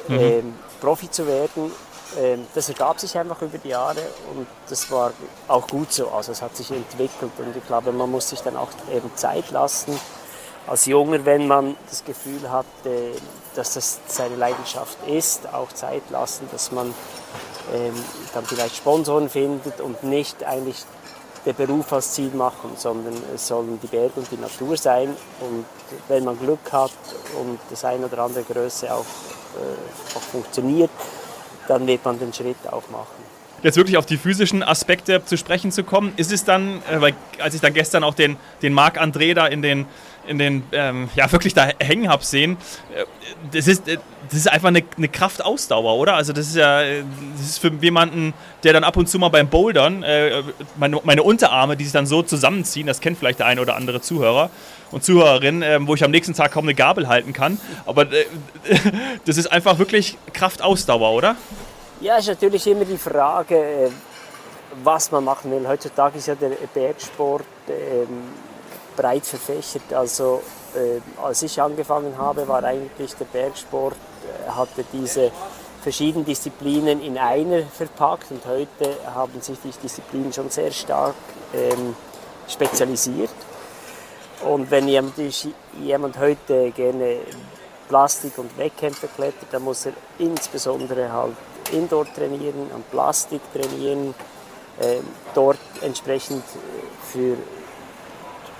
mhm. 0.08 0.18
ähm, 0.18 0.54
Profi 0.80 1.10
zu 1.10 1.26
werden. 1.26 1.72
Ähm, 2.18 2.46
das 2.54 2.68
ergab 2.68 3.00
sich 3.00 3.16
einfach 3.16 3.40
über 3.42 3.58
die 3.58 3.70
Jahre 3.70 4.00
und 4.34 4.46
das 4.68 4.90
war 4.90 5.12
auch 5.48 5.66
gut 5.66 5.92
so. 5.92 6.08
Also 6.10 6.32
es 6.32 6.42
hat 6.42 6.56
sich 6.56 6.70
entwickelt 6.70 7.32
und 7.38 7.56
ich 7.56 7.66
glaube, 7.66 7.90
man 7.92 8.10
muss 8.10 8.28
sich 8.28 8.40
dann 8.40 8.56
auch 8.56 8.68
eben 8.92 9.10
Zeit 9.16 9.50
lassen 9.50 9.98
als 10.66 10.86
Junger, 10.86 11.24
wenn 11.24 11.46
man 11.46 11.76
das 11.88 12.04
Gefühl 12.04 12.50
hat, 12.50 12.66
äh, 12.84 13.12
dass 13.54 13.74
das 13.74 14.00
seine 14.06 14.36
Leidenschaft 14.36 14.96
ist, 15.06 15.52
auch 15.52 15.72
Zeit 15.72 16.02
lassen, 16.10 16.48
dass 16.52 16.72
man 16.72 16.94
ähm, 17.72 17.94
dann 18.34 18.44
vielleicht 18.44 18.76
Sponsoren 18.76 19.28
findet 19.28 19.80
und 19.80 20.02
nicht 20.04 20.44
eigentlich 20.44 20.84
den 21.44 21.56
Beruf 21.56 21.92
als 21.92 22.12
Ziel 22.12 22.30
machen, 22.30 22.72
sondern 22.76 23.14
es 23.34 23.48
sollen 23.48 23.78
die 23.82 23.88
Berge 23.88 24.12
und 24.16 24.30
die 24.30 24.36
Natur 24.36 24.76
sein. 24.76 25.16
Und 25.40 25.64
wenn 26.08 26.24
man 26.24 26.38
Glück 26.38 26.72
hat 26.72 26.92
und 27.40 27.58
das 27.68 27.84
eine 27.84 28.06
oder 28.06 28.18
andere 28.18 28.44
Größe 28.44 28.92
auch, 28.92 29.00
äh, 29.00 30.16
auch 30.16 30.22
funktioniert, 30.22 30.90
dann 31.66 31.86
wird 31.86 32.04
man 32.04 32.18
den 32.18 32.32
Schritt 32.32 32.68
auch 32.70 32.88
machen. 32.90 33.31
Jetzt 33.62 33.76
wirklich 33.76 33.96
auf 33.96 34.06
die 34.06 34.16
physischen 34.16 34.62
Aspekte 34.62 35.24
zu 35.24 35.36
sprechen 35.36 35.70
zu 35.72 35.84
kommen, 35.84 36.12
ist 36.16 36.32
es 36.32 36.44
dann, 36.44 36.82
äh, 36.90 37.00
weil 37.00 37.14
als 37.38 37.54
ich 37.54 37.60
dann 37.60 37.74
gestern 37.74 38.04
auch 38.04 38.14
den, 38.14 38.36
den 38.62 38.72
Marc 38.72 39.00
André 39.00 39.34
da 39.34 39.46
in 39.46 39.62
den, 39.62 39.86
in 40.26 40.38
den 40.38 40.62
ähm, 40.72 41.08
ja 41.14 41.30
wirklich 41.30 41.54
da 41.54 41.68
hängen 41.78 42.08
habe 42.08 42.24
sehen, 42.24 42.56
äh, 42.94 43.04
das 43.52 43.66
ist, 43.66 43.88
äh, 43.88 43.98
das 44.28 44.38
ist 44.38 44.50
einfach 44.50 44.68
eine, 44.68 44.82
eine 44.96 45.08
Kraftausdauer, 45.08 45.96
oder? 45.96 46.14
Also 46.14 46.32
das 46.32 46.48
ist 46.48 46.56
ja, 46.56 46.82
das 46.82 47.40
ist 47.40 47.58
für 47.58 47.72
jemanden, 47.80 48.34
der 48.62 48.72
dann 48.72 48.84
ab 48.84 48.96
und 48.96 49.08
zu 49.08 49.18
mal 49.18 49.28
beim 49.28 49.48
Bouldern, 49.48 50.02
äh, 50.02 50.42
meine, 50.76 51.00
meine 51.04 51.22
Unterarme, 51.22 51.76
die 51.76 51.84
sich 51.84 51.92
dann 51.92 52.06
so 52.06 52.22
zusammenziehen, 52.22 52.86
das 52.86 53.00
kennt 53.00 53.18
vielleicht 53.18 53.40
der 53.40 53.46
eine 53.46 53.60
oder 53.60 53.76
andere 53.76 54.00
Zuhörer 54.00 54.50
und 54.90 55.04
Zuhörerin, 55.04 55.62
äh, 55.62 55.78
wo 55.82 55.94
ich 55.94 56.04
am 56.04 56.10
nächsten 56.10 56.34
Tag 56.34 56.52
kaum 56.52 56.64
eine 56.64 56.74
Gabel 56.74 57.08
halten 57.08 57.32
kann. 57.32 57.58
Aber 57.84 58.10
äh, 58.12 58.24
das 59.24 59.36
ist 59.36 59.50
einfach 59.50 59.78
wirklich 59.78 60.16
Kraftausdauer, 60.32 61.10
oder? 61.10 61.36
Ja, 62.02 62.16
ist 62.16 62.26
natürlich 62.26 62.66
immer 62.66 62.84
die 62.84 62.98
Frage, 62.98 63.54
äh, 63.54 63.90
was 64.82 65.12
man 65.12 65.22
machen 65.22 65.52
will. 65.52 65.68
Heutzutage 65.68 66.18
ist 66.18 66.26
ja 66.26 66.34
der 66.34 66.50
Bergsport 66.74 67.44
ähm, 67.68 68.24
breit 68.96 69.24
verfächert. 69.24 69.92
Also 69.92 70.42
äh, 70.74 71.00
als 71.22 71.42
ich 71.42 71.62
angefangen 71.62 72.18
habe, 72.18 72.48
war 72.48 72.64
eigentlich 72.64 73.14
der 73.14 73.26
Bergsport, 73.26 73.94
äh, 73.94 74.50
hatte 74.50 74.84
diese 74.92 75.30
verschiedenen 75.80 76.24
Disziplinen 76.24 77.00
in 77.00 77.18
einer 77.18 77.62
verpackt 77.66 78.32
und 78.32 78.44
heute 78.46 78.96
haben 79.14 79.40
sich 79.40 79.60
die 79.60 79.70
Disziplinen 79.70 80.32
schon 80.32 80.50
sehr 80.50 80.72
stark 80.72 81.14
ähm, 81.54 81.94
spezialisiert. 82.48 83.30
Und 84.44 84.72
wenn 84.72 84.88
jemand, 84.88 85.14
jemand 85.80 86.18
heute 86.18 86.72
gerne 86.72 87.18
Plastik 87.88 88.38
und 88.38 88.58
Wettkämpfe 88.58 89.06
klettert, 89.06 89.52
dann 89.52 89.62
muss 89.62 89.86
er 89.86 89.92
insbesondere 90.18 91.12
halt 91.12 91.36
Indoor 91.70 92.06
trainieren, 92.12 92.70
am 92.74 92.82
Plastik 92.90 93.40
trainieren, 93.52 94.14
äh, 94.80 94.96
dort 95.34 95.58
entsprechend 95.80 96.44
für 97.12 97.36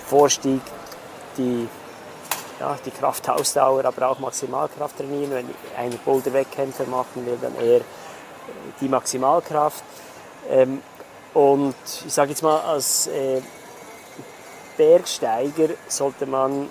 Vorstieg 0.07 0.61
die, 1.37 1.67
ja, 2.59 2.77
die 2.85 2.91
Kraftausdauer, 2.91 3.85
aber 3.85 4.09
auch 4.09 4.19
Maximalkraft 4.19 4.97
trainieren. 4.97 5.31
Wenn 5.31 5.49
ein 5.77 5.97
Boulder-Wettkämpfe 6.05 6.85
machen 6.85 7.25
will, 7.25 7.37
dann 7.41 7.55
eher 7.55 7.81
die 8.79 8.87
Maximalkraft. 8.87 9.83
Ähm, 10.49 10.81
und 11.33 11.75
ich 12.05 12.13
sage 12.13 12.31
jetzt 12.31 12.43
mal, 12.43 12.59
als 12.59 13.07
äh, 13.07 13.41
Bergsteiger 14.77 15.69
sollte 15.87 16.25
man 16.25 16.69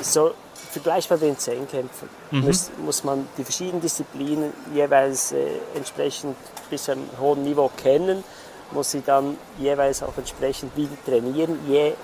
so 0.00 0.32
vergleichbar 0.76 1.18
den 1.18 1.38
Zehnkämpfern 1.38 2.08
mhm. 2.30 2.40
muss, 2.40 2.70
muss 2.84 3.04
man 3.04 3.28
die 3.38 3.44
verschiedenen 3.44 3.80
Disziplinen 3.80 4.52
jeweils 4.74 5.32
äh, 5.32 5.46
entsprechend 5.74 6.36
bis 6.70 6.88
einem 6.88 7.08
hohen 7.20 7.42
Niveau 7.42 7.70
kennen, 7.76 8.22
muss 8.72 8.90
sie 8.90 9.02
dann 9.04 9.38
jeweils 9.58 10.02
auch 10.02 10.16
entsprechend 10.16 10.76
wieder 10.76 10.96
trainieren, 11.04 11.58
je, 11.68 11.94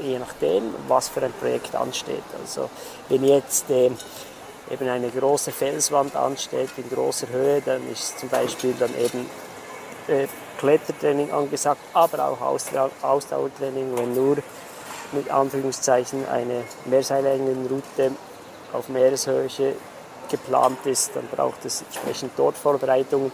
je 0.00 0.18
nachdem, 0.18 0.74
was 0.88 1.08
für 1.08 1.22
ein 1.22 1.32
Projekt 1.32 1.74
ansteht. 1.74 2.24
Also 2.40 2.68
wenn 3.08 3.24
jetzt 3.24 3.70
äh, 3.70 3.90
eben 4.70 4.88
eine 4.88 5.10
große 5.10 5.52
Felswand 5.52 6.16
ansteht 6.16 6.70
in 6.76 6.88
großer 6.90 7.28
Höhe, 7.28 7.62
dann 7.64 7.88
ist 7.90 8.18
zum 8.18 8.28
Beispiel 8.28 8.74
dann 8.78 8.90
eben 8.98 9.30
äh, 10.08 10.26
Klettertraining 10.58 11.30
angesagt, 11.30 11.80
aber 11.92 12.28
auch 12.28 12.40
Ausdauertraining, 13.02 13.96
wenn 13.96 14.14
nur 14.14 14.38
mit 15.12 15.30
Anführungszeichen 15.30 16.26
eine 16.28 16.64
Mehrseillängenroute 16.84 18.12
auf 18.72 18.88
Meereshöhe 18.88 19.48
geplant 20.28 20.84
ist, 20.84 21.14
dann 21.14 21.26
braucht 21.28 21.64
es 21.64 21.82
entsprechend 21.82 22.32
dort 22.36 22.56
Vorbereitungen. 22.56 23.32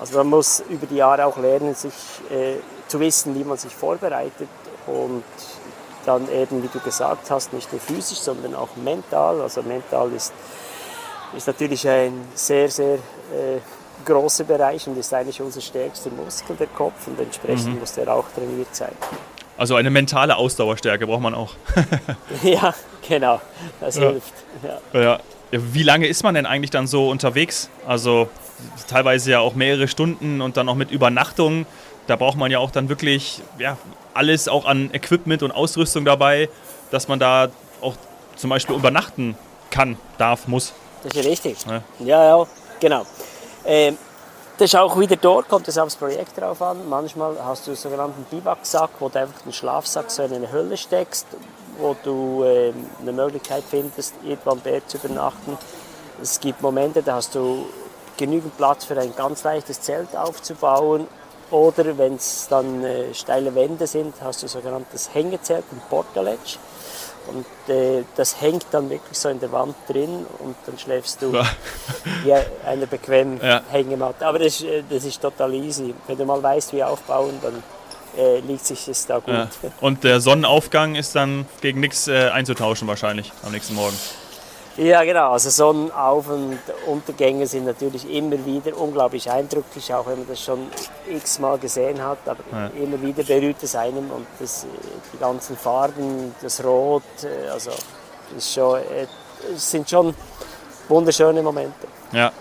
Also 0.00 0.18
man 0.18 0.28
muss 0.28 0.62
über 0.68 0.86
die 0.86 0.96
Jahre 0.96 1.26
auch 1.26 1.36
lernen, 1.36 1.74
sich 1.74 1.92
äh, 2.30 2.56
zu 2.88 2.98
wissen, 3.00 3.34
wie 3.34 3.44
man 3.44 3.56
sich 3.56 3.74
vorbereitet 3.74 4.48
und 4.86 5.24
dann 6.06 6.28
eben, 6.30 6.62
wie 6.62 6.68
du 6.68 6.80
gesagt 6.80 7.30
hast, 7.30 7.52
nicht 7.52 7.72
nur 7.72 7.80
physisch, 7.80 8.18
sondern 8.18 8.54
auch 8.54 8.76
mental. 8.76 9.40
Also 9.40 9.62
mental 9.62 10.12
ist, 10.12 10.32
ist 11.36 11.46
natürlich 11.46 11.88
ein 11.88 12.28
sehr, 12.34 12.68
sehr 12.70 12.94
äh, 12.94 13.60
großer 14.04 14.44
Bereich 14.44 14.86
und 14.86 14.98
ist 14.98 15.14
eigentlich 15.14 15.40
unser 15.40 15.60
stärkster 15.60 16.10
Muskel, 16.10 16.56
der 16.56 16.66
Kopf, 16.66 17.06
und 17.06 17.18
entsprechend 17.20 17.74
mhm. 17.74 17.80
muss 17.80 17.92
der 17.92 18.12
auch 18.12 18.26
trainiert 18.34 18.74
sein. 18.74 18.92
Also 19.56 19.76
eine 19.76 19.90
mentale 19.90 20.36
Ausdauerstärke 20.36 21.06
braucht 21.06 21.22
man 21.22 21.34
auch. 21.34 21.52
ja, 22.42 22.74
genau. 23.06 23.40
Das 23.80 23.96
ja. 23.96 24.10
hilft. 24.10 24.34
Ja. 24.92 25.00
ja. 25.00 25.18
Wie 25.52 25.84
lange 25.84 26.08
ist 26.08 26.24
man 26.24 26.34
denn 26.34 26.46
eigentlich 26.46 26.70
dann 26.70 26.86
so 26.88 27.08
unterwegs? 27.08 27.70
Also 27.86 28.28
teilweise 28.88 29.30
ja 29.32 29.40
auch 29.40 29.54
mehrere 29.54 29.86
Stunden 29.86 30.40
und 30.40 30.56
dann 30.56 30.68
auch 30.68 30.74
mit 30.74 30.90
Übernachtung. 30.90 31.66
Da 32.06 32.16
braucht 32.16 32.36
man 32.36 32.50
ja 32.50 32.58
auch 32.58 32.70
dann 32.70 32.88
wirklich 32.88 33.40
ja, 33.58 33.78
alles 34.12 34.48
auch 34.48 34.64
an 34.64 34.90
Equipment 34.92 35.42
und 35.42 35.52
Ausrüstung 35.52 36.04
dabei, 36.04 36.48
dass 36.90 37.06
man 37.08 37.18
da 37.18 37.48
auch 37.80 37.94
zum 38.36 38.50
Beispiel 38.50 38.74
übernachten 38.74 39.36
kann, 39.70 39.96
darf, 40.18 40.48
muss. 40.48 40.72
Das 41.04 41.14
ist 41.14 41.26
richtig. 41.26 41.56
Ja, 41.66 41.82
ja, 42.00 42.38
ja 42.38 42.46
genau. 42.80 43.06
Ähm, 43.64 43.96
das 44.58 44.72
ist 44.72 44.76
auch 44.76 44.98
wieder 44.98 45.16
dort, 45.16 45.48
kommt 45.48 45.66
es 45.66 45.78
aufs 45.78 45.96
Projekt 45.96 46.40
drauf 46.40 46.62
an. 46.62 46.88
Manchmal 46.88 47.36
hast 47.44 47.66
du 47.66 47.72
einen 47.72 47.76
sogenannten 47.76 48.24
Biwaksack, 48.30 48.90
wo 49.00 49.08
du 49.08 49.18
einfach 49.18 49.42
einen 49.42 49.52
Schlafsack 49.52 50.10
so 50.10 50.22
in 50.22 50.32
eine 50.32 50.52
Hölle 50.52 50.76
steckst, 50.76 51.26
wo 51.78 51.96
du 52.04 52.44
äh, 52.44 52.72
eine 53.00 53.12
Möglichkeit 53.12 53.64
findest, 53.68 54.14
irgendwo 54.22 54.50
am 54.50 54.60
Berg 54.60 54.88
zu 54.88 54.98
übernachten. 54.98 55.58
Es 56.22 56.38
gibt 56.38 56.62
Momente, 56.62 57.02
da 57.02 57.16
hast 57.16 57.34
du 57.34 57.66
genügend 58.16 58.56
Platz 58.56 58.84
für 58.84 58.98
ein 58.98 59.14
ganz 59.16 59.42
leichtes 59.42 59.80
Zelt 59.80 60.16
aufzubauen. 60.16 61.08
Oder 61.50 61.98
wenn 61.98 62.14
es 62.14 62.46
dann 62.48 62.84
äh, 62.84 63.12
steile 63.12 63.54
Wände 63.54 63.86
sind, 63.86 64.14
hast 64.22 64.42
du 64.42 64.46
ein 64.46 64.50
sogenanntes 64.50 65.12
Hängezelt, 65.12 65.64
ein 65.72 65.82
Portaledge. 65.90 66.58
Und 67.26 67.74
äh, 67.74 68.04
das 68.16 68.40
hängt 68.40 68.66
dann 68.70 68.90
wirklich 68.90 69.18
so 69.18 69.28
in 69.28 69.40
der 69.40 69.50
Wand 69.52 69.74
drin 69.88 70.26
und 70.40 70.56
dann 70.66 70.78
schläfst 70.78 71.22
du 71.22 71.32
ja, 72.24 72.42
einer 72.66 72.86
bequemen 72.86 73.40
ja. 73.42 73.62
Hängematte. 73.70 74.26
Aber 74.26 74.38
das, 74.38 74.62
äh, 74.62 74.82
das 74.88 75.04
ist 75.04 75.20
total 75.20 75.54
easy. 75.54 75.94
Wenn 76.06 76.18
du 76.18 76.24
mal 76.24 76.42
weißt, 76.42 76.72
wie 76.72 76.82
aufbauen, 76.82 77.38
dann 77.42 77.62
äh, 78.16 78.40
liegt 78.40 78.66
sich 78.66 78.84
das 78.84 79.06
da 79.06 79.18
gut. 79.18 79.34
Ja. 79.34 79.48
Und 79.80 80.04
der 80.04 80.20
Sonnenaufgang 80.20 80.94
ist 80.94 81.16
dann 81.16 81.46
gegen 81.60 81.80
nichts 81.80 82.08
äh, 82.08 82.28
einzutauschen 82.28 82.86
wahrscheinlich 82.88 83.32
am 83.42 83.52
nächsten 83.52 83.74
Morgen. 83.74 83.96
Ja, 84.76 85.04
genau. 85.04 85.32
Also 85.32 85.50
Sonnenauf- 85.50 86.28
und 86.28 86.58
Untergänge 86.86 87.46
sind 87.46 87.64
natürlich 87.64 88.10
immer 88.10 88.44
wieder 88.44 88.76
unglaublich 88.76 89.30
eindrücklich, 89.30 89.94
auch 89.94 90.06
wenn 90.06 90.18
man 90.18 90.28
das 90.28 90.42
schon 90.42 90.66
x-mal 91.08 91.58
gesehen 91.58 92.02
hat. 92.02 92.18
Aber 92.26 92.40
ja. 92.50 92.70
immer 92.82 93.00
wieder 93.00 93.22
berührt 93.22 93.62
es 93.62 93.76
einem 93.76 94.10
und 94.10 94.26
das, 94.40 94.66
die 95.12 95.18
ganzen 95.18 95.56
Farben, 95.56 96.34
das 96.42 96.64
Rot, 96.64 97.02
äh, 97.22 97.48
also 97.50 97.70
das 98.34 98.52
schon, 98.52 98.78
äh, 98.78 99.06
sind 99.54 99.88
schon 99.88 100.12
wunderschöne 100.88 101.40
Momente. 101.42 101.86
Ja. 102.12 102.32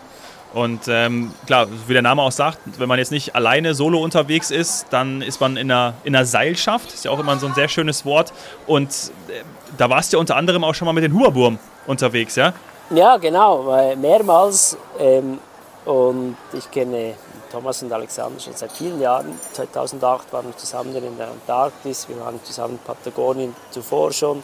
Und 0.56 0.82
ähm, 0.88 1.34
klar, 1.48 1.68
wie 1.88 1.94
der 1.94 2.04
Name 2.04 2.22
auch 2.22 2.32
sagt, 2.32 2.60
wenn 2.78 2.88
man 2.88 3.00
jetzt 3.00 3.12
nicht 3.12 3.36
alleine 3.36 3.74
solo 3.74 4.00
unterwegs 4.04 4.52
ist, 4.52 4.86
dann 4.92 5.24
ist 5.24 5.42
man 5.42 5.58
in 5.58 5.72
einer, 5.72 5.96
in 6.04 6.16
einer 6.16 6.26
Seilschaft. 6.26 6.94
Ist 6.94 7.06
ja 7.06 7.12
auch 7.12 7.20
immer 7.20 7.38
so 7.40 7.48
ein 7.48 7.56
sehr 7.56 7.68
schönes 7.68 8.06
Wort. 8.06 8.34
Und 8.68 8.90
äh, 9.30 9.44
da 9.78 9.90
warst 9.90 10.14
du 10.14 10.18
ja 10.18 10.20
unter 10.20 10.36
anderem 10.36 10.64
auch 10.64 10.76
schon 10.76 10.88
mal 10.88 10.94
mit 10.94 11.04
den 11.04 11.14
Huberburm 11.14 11.60
unterwegs, 11.88 12.36
ja? 12.36 12.54
Ja, 12.90 13.18
genau, 13.18 13.96
mehrmals. 13.96 14.78
Ähm, 15.00 15.40
und 15.86 16.38
ich 16.54 16.70
kenne 16.72 17.16
Thomas 17.52 17.84
und 17.84 17.92
Alexander 17.92 18.40
schon 18.40 18.56
seit 18.56 18.72
vielen 18.72 19.00
Jahren. 19.02 19.38
2008 19.54 20.32
waren 20.34 20.48
wir 20.48 20.58
zusammen 20.58 20.96
in 20.96 21.18
der 21.18 21.28
Antarktis, 21.28 22.08
wir 22.10 22.20
waren 22.20 22.44
zusammen 22.44 22.76
in 22.76 22.80
Patagonien 22.80 23.56
zuvor 23.70 24.12
schon. 24.12 24.44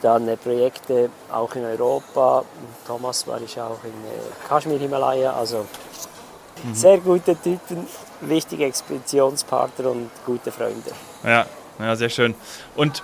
Dann 0.00 0.28
äh, 0.28 0.36
Projekte 0.36 1.10
auch 1.32 1.54
in 1.54 1.64
Europa. 1.64 2.44
Thomas 2.86 3.26
war 3.26 3.40
ich 3.40 3.60
auch 3.60 3.82
in 3.84 3.90
äh, 3.90 4.48
Kashmir, 4.48 4.78
Himalaya. 4.78 5.32
Also 5.32 5.66
mhm. 6.62 6.74
sehr 6.74 6.98
gute 6.98 7.36
Typen, 7.36 7.86
wichtige 8.20 8.66
Expeditionspartner 8.66 9.90
und 9.90 10.10
gute 10.24 10.52
Freunde. 10.52 10.92
Ja, 11.22 11.46
ja, 11.78 11.96
sehr 11.96 12.10
schön. 12.10 12.34
Und 12.76 13.02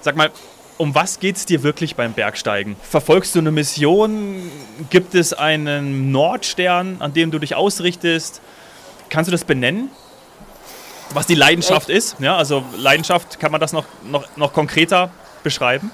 sag 0.00 0.16
mal, 0.16 0.30
um 0.78 0.94
was 0.94 1.20
geht 1.20 1.36
es 1.36 1.46
dir 1.46 1.62
wirklich 1.62 1.96
beim 1.96 2.12
Bergsteigen? 2.12 2.76
Verfolgst 2.82 3.34
du 3.34 3.38
eine 3.38 3.50
Mission? 3.50 4.50
Gibt 4.90 5.14
es 5.14 5.32
einen 5.32 6.12
Nordstern, 6.12 6.96
an 7.00 7.12
dem 7.12 7.30
du 7.30 7.38
dich 7.38 7.54
ausrichtest? 7.54 8.40
Kannst 9.08 9.28
du 9.28 9.32
das 9.32 9.44
benennen? 9.44 9.90
Was 11.10 11.26
die 11.26 11.34
Leidenschaft 11.34 11.88
Echt? 11.88 11.98
ist? 11.98 12.16
Ja, 12.20 12.36
also 12.36 12.62
Leidenschaft, 12.76 13.38
kann 13.38 13.52
man 13.52 13.60
das 13.60 13.72
noch, 13.72 13.84
noch, 14.04 14.24
noch 14.36 14.52
konkreter 14.52 15.10
beschreiben? 15.42 15.90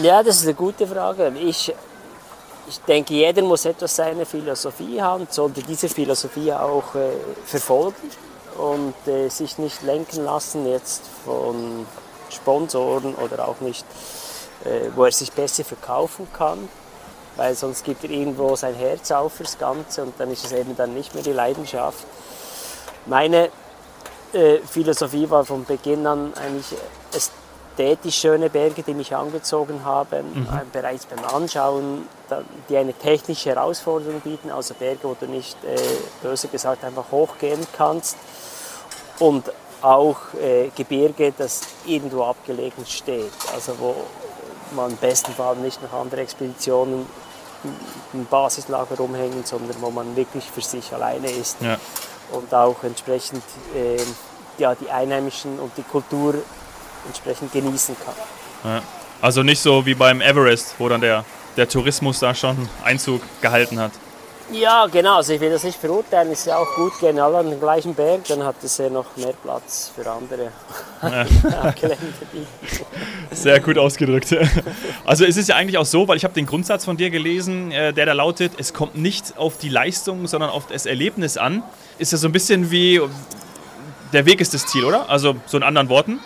Ja, 0.00 0.22
das 0.22 0.36
ist 0.36 0.44
eine 0.44 0.54
gute 0.54 0.86
Frage. 0.86 1.32
Ich, 1.42 1.74
ich 2.68 2.78
denke, 2.80 3.12
jeder 3.14 3.42
muss 3.42 3.64
etwas 3.64 3.96
seine 3.96 4.24
Philosophie 4.24 5.02
haben, 5.02 5.26
sollte 5.28 5.62
diese 5.62 5.88
Philosophie 5.88 6.52
auch 6.52 6.94
äh, 6.94 7.10
verfolgen 7.44 8.10
und 8.56 8.94
äh, 9.08 9.28
sich 9.28 9.58
nicht 9.58 9.82
lenken 9.82 10.24
lassen 10.24 10.66
jetzt 10.66 11.02
von 11.24 11.86
Sponsoren 12.30 13.14
oder 13.14 13.48
auch 13.48 13.60
nicht, 13.60 13.84
äh, 14.64 14.90
wo 14.94 15.04
er 15.04 15.12
sich 15.12 15.32
besser 15.32 15.64
verkaufen 15.64 16.28
kann, 16.32 16.68
weil 17.36 17.54
sonst 17.54 17.84
gibt 17.84 18.04
er 18.04 18.10
irgendwo 18.10 18.56
sein 18.56 18.74
Herz 18.74 19.10
auf 19.10 19.34
fürs 19.34 19.58
Ganze 19.58 20.02
und 20.02 20.14
dann 20.18 20.30
ist 20.30 20.44
es 20.44 20.52
eben 20.52 20.76
dann 20.76 20.94
nicht 20.94 21.14
mehr 21.14 21.24
die 21.24 21.32
Leidenschaft. 21.32 22.04
meine 23.06 23.50
äh, 24.32 24.58
Philosophie 24.58 25.28
war 25.28 25.44
von 25.44 25.64
Beginn 25.64 26.06
an 26.06 26.32
eigentlich 26.34 26.78
ästhetisch 27.12 28.18
schöne 28.18 28.50
Berge, 28.50 28.82
die 28.82 28.94
mich 28.94 29.14
angezogen 29.14 29.84
haben, 29.84 30.32
mhm. 30.34 30.46
Äh, 30.46 30.64
bereits 30.72 31.06
beim 31.06 31.24
Anschauen, 31.24 32.06
die 32.68 32.76
eine 32.76 32.92
technische 32.92 33.50
Herausforderung 33.50 34.20
bieten, 34.20 34.50
also 34.50 34.74
Berge, 34.74 35.00
wo 35.02 35.16
du 35.18 35.26
nicht, 35.26 35.56
äh, 35.64 35.76
böse 36.22 36.48
gesagt, 36.48 36.84
einfach 36.84 37.10
hochgehen 37.10 37.66
kannst. 37.76 38.16
Und 39.18 39.50
auch 39.82 40.18
äh, 40.40 40.68
Gebirge, 40.76 41.32
das 41.36 41.62
irgendwo 41.86 42.24
abgelegen 42.24 42.84
steht, 42.86 43.32
also 43.54 43.74
wo 43.78 43.94
man 44.74 44.90
im 44.90 44.96
besten 44.96 45.32
Fall 45.32 45.56
nicht 45.56 45.82
nach 45.82 45.92
anderen 45.92 46.22
Expeditionen 46.22 47.06
ein 48.14 48.26
Basislager 48.30 48.96
rumhängen, 48.96 49.44
sondern 49.44 49.76
wo 49.80 49.90
man 49.90 50.16
wirklich 50.16 50.44
für 50.44 50.62
sich 50.62 50.92
alleine 50.92 51.30
ist 51.30 51.58
ja. 51.60 51.78
und 52.32 52.52
auch 52.54 52.82
entsprechend 52.82 53.42
äh, 53.74 54.00
ja, 54.58 54.74
die 54.74 54.90
Einheimischen 54.90 55.58
und 55.58 55.72
die 55.76 55.82
Kultur 55.82 56.34
entsprechend 57.06 57.52
genießen 57.52 57.96
kann. 58.04 58.14
Ja. 58.64 58.82
Also 59.20 59.42
nicht 59.42 59.60
so 59.60 59.84
wie 59.84 59.94
beim 59.94 60.20
Everest, 60.20 60.74
wo 60.78 60.88
dann 60.88 61.02
der, 61.02 61.24
der 61.56 61.68
Tourismus 61.68 62.20
da 62.20 62.34
schon 62.34 62.68
Einzug 62.82 63.20
gehalten 63.42 63.78
hat. 63.78 63.92
Ja, 64.52 64.86
genau. 64.86 65.16
Also 65.16 65.32
ich 65.32 65.40
will 65.40 65.50
das 65.50 65.62
nicht 65.62 65.78
verurteilen. 65.78 66.32
Es 66.32 66.40
ist 66.40 66.46
ja 66.46 66.56
auch 66.56 66.74
gut, 66.74 66.98
gehen 66.98 67.18
alle 67.18 67.38
an 67.38 67.50
den 67.50 67.60
gleichen 67.60 67.94
Berg, 67.94 68.24
dann 68.28 68.44
hat 68.44 68.56
es 68.62 68.78
ja 68.78 68.90
noch 68.90 69.16
mehr 69.16 69.32
Platz 69.42 69.92
für 69.94 70.10
andere 70.10 70.50
ja. 71.02 71.74
Sehr 73.30 73.60
gut 73.60 73.78
ausgedrückt. 73.78 74.34
Also 75.04 75.24
es 75.24 75.36
ist 75.36 75.48
ja 75.48 75.56
eigentlich 75.56 75.78
auch 75.78 75.86
so, 75.86 76.08
weil 76.08 76.16
ich 76.16 76.24
habe 76.24 76.34
den 76.34 76.46
Grundsatz 76.46 76.84
von 76.84 76.96
dir 76.96 77.10
gelesen, 77.10 77.70
äh, 77.70 77.92
der 77.92 78.06
da 78.06 78.12
lautet, 78.12 78.52
es 78.58 78.74
kommt 78.74 78.96
nicht 78.96 79.38
auf 79.38 79.56
die 79.56 79.68
Leistung, 79.68 80.26
sondern 80.26 80.50
auf 80.50 80.66
das 80.66 80.86
Erlebnis 80.86 81.36
an. 81.36 81.62
Ist 81.98 82.12
ja 82.12 82.18
so 82.18 82.28
ein 82.28 82.32
bisschen 82.32 82.70
wie, 82.70 83.00
der 84.12 84.26
Weg 84.26 84.40
ist 84.40 84.52
das 84.52 84.66
Ziel, 84.66 84.84
oder? 84.84 85.08
Also 85.08 85.36
so 85.46 85.56
in 85.56 85.62
anderen 85.62 85.88
Worten. 85.88 86.20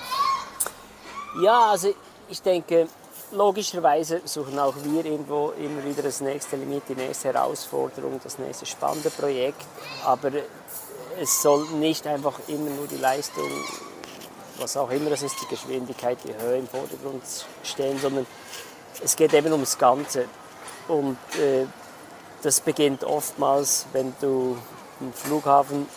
Ja, 1.42 1.70
also 1.70 1.94
ich 2.28 2.40
denke, 2.42 2.88
logischerweise 3.34 4.22
suchen 4.24 4.58
auch 4.58 4.74
wir 4.82 5.04
irgendwo 5.04 5.50
immer 5.58 5.84
wieder 5.84 6.02
das 6.02 6.20
nächste 6.20 6.56
Limit, 6.56 6.84
die 6.88 6.94
nächste 6.94 7.32
Herausforderung, 7.32 8.20
das 8.22 8.38
nächste 8.38 8.66
spannende 8.66 9.10
Projekt. 9.10 9.62
Aber 10.04 10.30
es 11.20 11.42
soll 11.42 11.66
nicht 11.70 12.06
einfach 12.06 12.40
immer 12.48 12.70
nur 12.70 12.86
die 12.86 12.96
Leistung, 12.96 13.50
was 14.58 14.76
auch 14.76 14.90
immer 14.90 15.10
das 15.10 15.22
ist, 15.22 15.36
die 15.42 15.48
Geschwindigkeit, 15.48 16.18
die 16.24 16.34
Höhe 16.34 16.58
im 16.58 16.68
Vordergrund 16.68 17.22
stehen, 17.62 17.98
sondern 17.98 18.26
es 19.02 19.16
geht 19.16 19.34
eben 19.34 19.52
ums 19.52 19.78
Ganze. 19.78 20.26
Und 20.88 21.18
äh, 21.38 21.66
das 22.42 22.60
beginnt 22.60 23.04
oftmals, 23.04 23.86
wenn 23.92 24.14
du 24.20 24.56
einen 25.00 25.12
Flughafen 25.12 25.88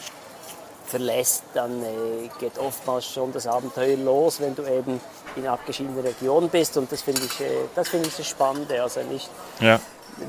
verlässt, 0.88 1.44
dann 1.54 1.84
äh, 1.84 2.30
geht 2.40 2.58
oftmals 2.58 3.06
schon 3.06 3.32
das 3.34 3.46
Abenteuer 3.46 3.98
los, 3.98 4.40
wenn 4.40 4.56
du 4.56 4.64
eben 4.64 5.00
in 5.36 5.44
einer 5.44 5.54
abgeschiedenen 5.54 6.00
Region 6.00 6.50
bist. 6.50 6.78
Und 6.78 6.92
das 6.92 7.02
finde 7.02 7.22
ich, 7.26 7.42
äh, 7.42 7.66
das 7.76 7.90
finde 7.90 8.08
ich 8.08 8.16
das 8.16 8.28
Spannende. 8.28 8.82
Also 8.82 9.02
nicht, 9.04 9.30
ja. 9.60 9.80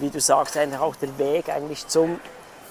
wie 0.00 0.10
du 0.10 0.20
sagst, 0.20 0.56
eigentlich 0.56 0.80
auch 0.80 0.96
der 0.96 1.16
Weg 1.18 1.48
eigentlich 1.48 1.86
zum 1.86 2.20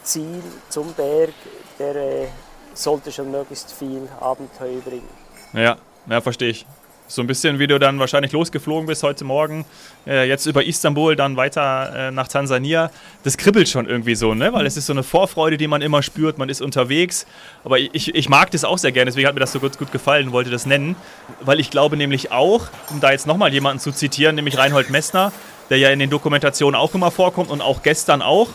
Ziel, 0.04 0.44
zum 0.70 0.94
Berg, 0.94 1.34
der 1.80 1.96
äh, 1.96 2.28
sollte 2.74 3.12
schon 3.12 3.32
möglichst 3.32 3.72
viel 3.72 4.08
Abenteuer 4.20 4.82
bringen. 4.82 5.10
Ja, 5.54 5.78
ja, 6.08 6.22
verstehe 6.22 6.50
ich. 6.50 6.66
So 7.10 7.22
ein 7.22 7.28
bisschen 7.28 7.58
wie 7.58 7.68
du 7.68 7.80
dann 7.80 8.00
wahrscheinlich 8.00 8.34
losgeflogen 8.34 8.86
bist 8.86 9.02
heute 9.02 9.24
Morgen, 9.24 9.64
äh, 10.06 10.28
jetzt 10.28 10.46
über 10.46 10.66
Istanbul, 10.66 11.16
dann 11.16 11.38
weiter 11.38 12.10
äh, 12.10 12.12
nach 12.12 12.28
Tansania. 12.28 12.92
Das 13.24 13.38
kribbelt 13.38 13.70
schon 13.70 13.88
irgendwie 13.88 14.14
so, 14.16 14.34
ne? 14.34 14.52
weil 14.52 14.66
es 14.66 14.76
ist 14.76 14.88
so 14.88 14.94
eine 14.94 15.04
Vorfreude, 15.04 15.56
die 15.56 15.68
man 15.68 15.82
immer 15.82 16.04
spürt, 16.04 16.38
man 16.38 16.50
ist 16.50 16.62
unterwegs. 16.62 17.26
Aber 17.64 17.80
ich, 17.80 18.14
ich 18.14 18.28
mag 18.28 18.52
das 18.52 18.66
auch 18.66 18.78
sehr 18.78 18.92
gerne, 18.92 19.06
deswegen 19.06 19.26
hat 19.26 19.36
mir 19.36 19.40
das 19.40 19.54
so 19.54 19.62
gut, 19.62 19.78
gut 19.78 19.94
gefallen, 19.94 20.34
wollte 20.34 20.50
das 20.50 20.66
nennen. 20.66 20.98
Weil 21.40 21.62
ich 21.62 21.70
glaube 21.70 21.96
nämlich 21.96 22.34
auch, 22.34 22.68
um 22.90 23.00
da 23.00 23.12
jetzt 23.12 23.26
nochmal 23.26 23.54
jemanden 23.54 23.80
zu 23.80 23.94
zitieren, 23.94 24.36
nämlich 24.36 24.58
Reinhold 24.58 24.90
Messner, 24.90 25.32
der 25.70 25.78
ja 25.78 25.90
in 25.92 26.00
den 26.00 26.10
Dokumentationen 26.10 26.78
auch 26.78 26.94
immer 26.94 27.12
vorkommt 27.12 27.50
und 27.50 27.62
auch 27.62 27.84
gestern 27.84 28.22
auch 28.22 28.50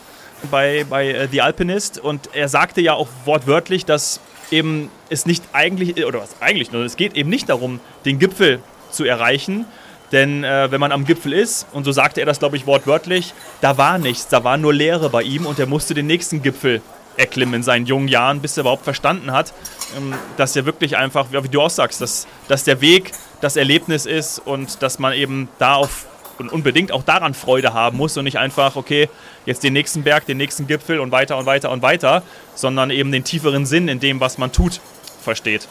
bei, 0.51 0.85
bei 0.87 1.09
äh, 1.09 1.27
The 1.27 1.41
Alpinist. 1.41 1.97
Und 1.97 2.29
er 2.33 2.49
sagte 2.49 2.81
ja 2.81 2.93
auch 2.93 3.07
wortwörtlich, 3.25 3.85
dass 3.85 4.19
eben 4.53 4.89
es 5.09 5.25
nicht 5.25 5.43
eigentlich, 5.51 6.05
oder 6.05 6.21
was 6.21 6.35
eigentlich, 6.39 6.71
es 6.71 6.95
geht 6.95 7.15
eben 7.15 7.29
nicht 7.29 7.49
darum, 7.49 7.79
den 8.05 8.19
Gipfel 8.19 8.59
zu 8.91 9.03
erreichen. 9.03 9.65
Denn 10.11 10.43
äh, 10.43 10.69
wenn 10.69 10.79
man 10.79 10.91
am 10.91 11.05
Gipfel 11.05 11.33
ist, 11.33 11.65
und 11.73 11.85
so 11.85 11.91
sagte 11.91 12.19
er 12.19 12.27
das, 12.27 12.37
glaube 12.37 12.55
ich, 12.55 12.67
wortwörtlich, 12.67 13.33
da 13.61 13.79
war 13.79 13.97
nichts, 13.97 14.27
da 14.27 14.43
war 14.43 14.57
nur 14.57 14.71
Leere 14.71 15.09
bei 15.09 15.23
ihm 15.23 15.47
und 15.47 15.57
er 15.57 15.65
musste 15.65 15.95
den 15.95 16.05
nächsten 16.05 16.43
Gipfel 16.43 16.81
erklimmen 17.17 17.55
in 17.55 17.63
seinen 17.63 17.87
jungen 17.87 18.07
Jahren, 18.07 18.39
bis 18.39 18.55
er 18.55 18.61
überhaupt 18.61 18.83
verstanden 18.83 19.31
hat, 19.31 19.53
ähm, 19.97 20.13
dass 20.37 20.55
er 20.55 20.65
wirklich 20.65 20.97
einfach, 20.97 21.27
wie 21.31 21.49
du 21.49 21.61
auch 21.61 21.69
sagst, 21.69 21.99
dass, 21.99 22.27
dass 22.47 22.63
der 22.63 22.79
Weg 22.79 23.11
das 23.41 23.55
Erlebnis 23.55 24.05
ist 24.05 24.39
und 24.39 24.83
dass 24.83 24.99
man 24.99 25.13
eben 25.13 25.49
da 25.57 25.75
auf 25.75 26.05
und 26.39 26.51
unbedingt 26.51 26.91
auch 26.91 27.03
daran 27.03 27.33
Freude 27.33 27.73
haben 27.73 27.97
muss 27.97 28.17
und 28.17 28.23
nicht 28.23 28.37
einfach, 28.37 28.75
okay, 28.75 29.09
jetzt 29.45 29.63
den 29.63 29.73
nächsten 29.73 30.03
Berg, 30.03 30.25
den 30.25 30.37
nächsten 30.37 30.67
Gipfel 30.67 30.99
und 30.99 31.11
weiter 31.11 31.37
und 31.37 31.45
weiter 31.45 31.71
und 31.71 31.81
weiter, 31.81 32.23
sondern 32.55 32.89
eben 32.89 33.11
den 33.11 33.23
tieferen 33.23 33.65
Sinn 33.65 33.87
in 33.87 33.99
dem, 33.99 34.19
was 34.19 34.37
man 34.37 34.51
tut, 34.51 34.79
versteht. 35.21 35.67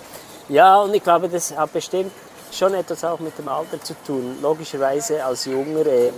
Ja, 0.48 0.80
und 0.80 0.94
ich 0.94 1.02
glaube, 1.02 1.28
das 1.28 1.56
hat 1.56 1.72
bestimmt 1.72 2.12
schon 2.52 2.74
etwas 2.74 3.04
auch 3.04 3.20
mit 3.20 3.38
dem 3.38 3.48
Alter 3.48 3.80
zu 3.82 3.94
tun. 4.06 4.36
Logischerweise 4.42 5.24
als 5.24 5.46
Junger 5.46 5.86
äh, 5.86 6.08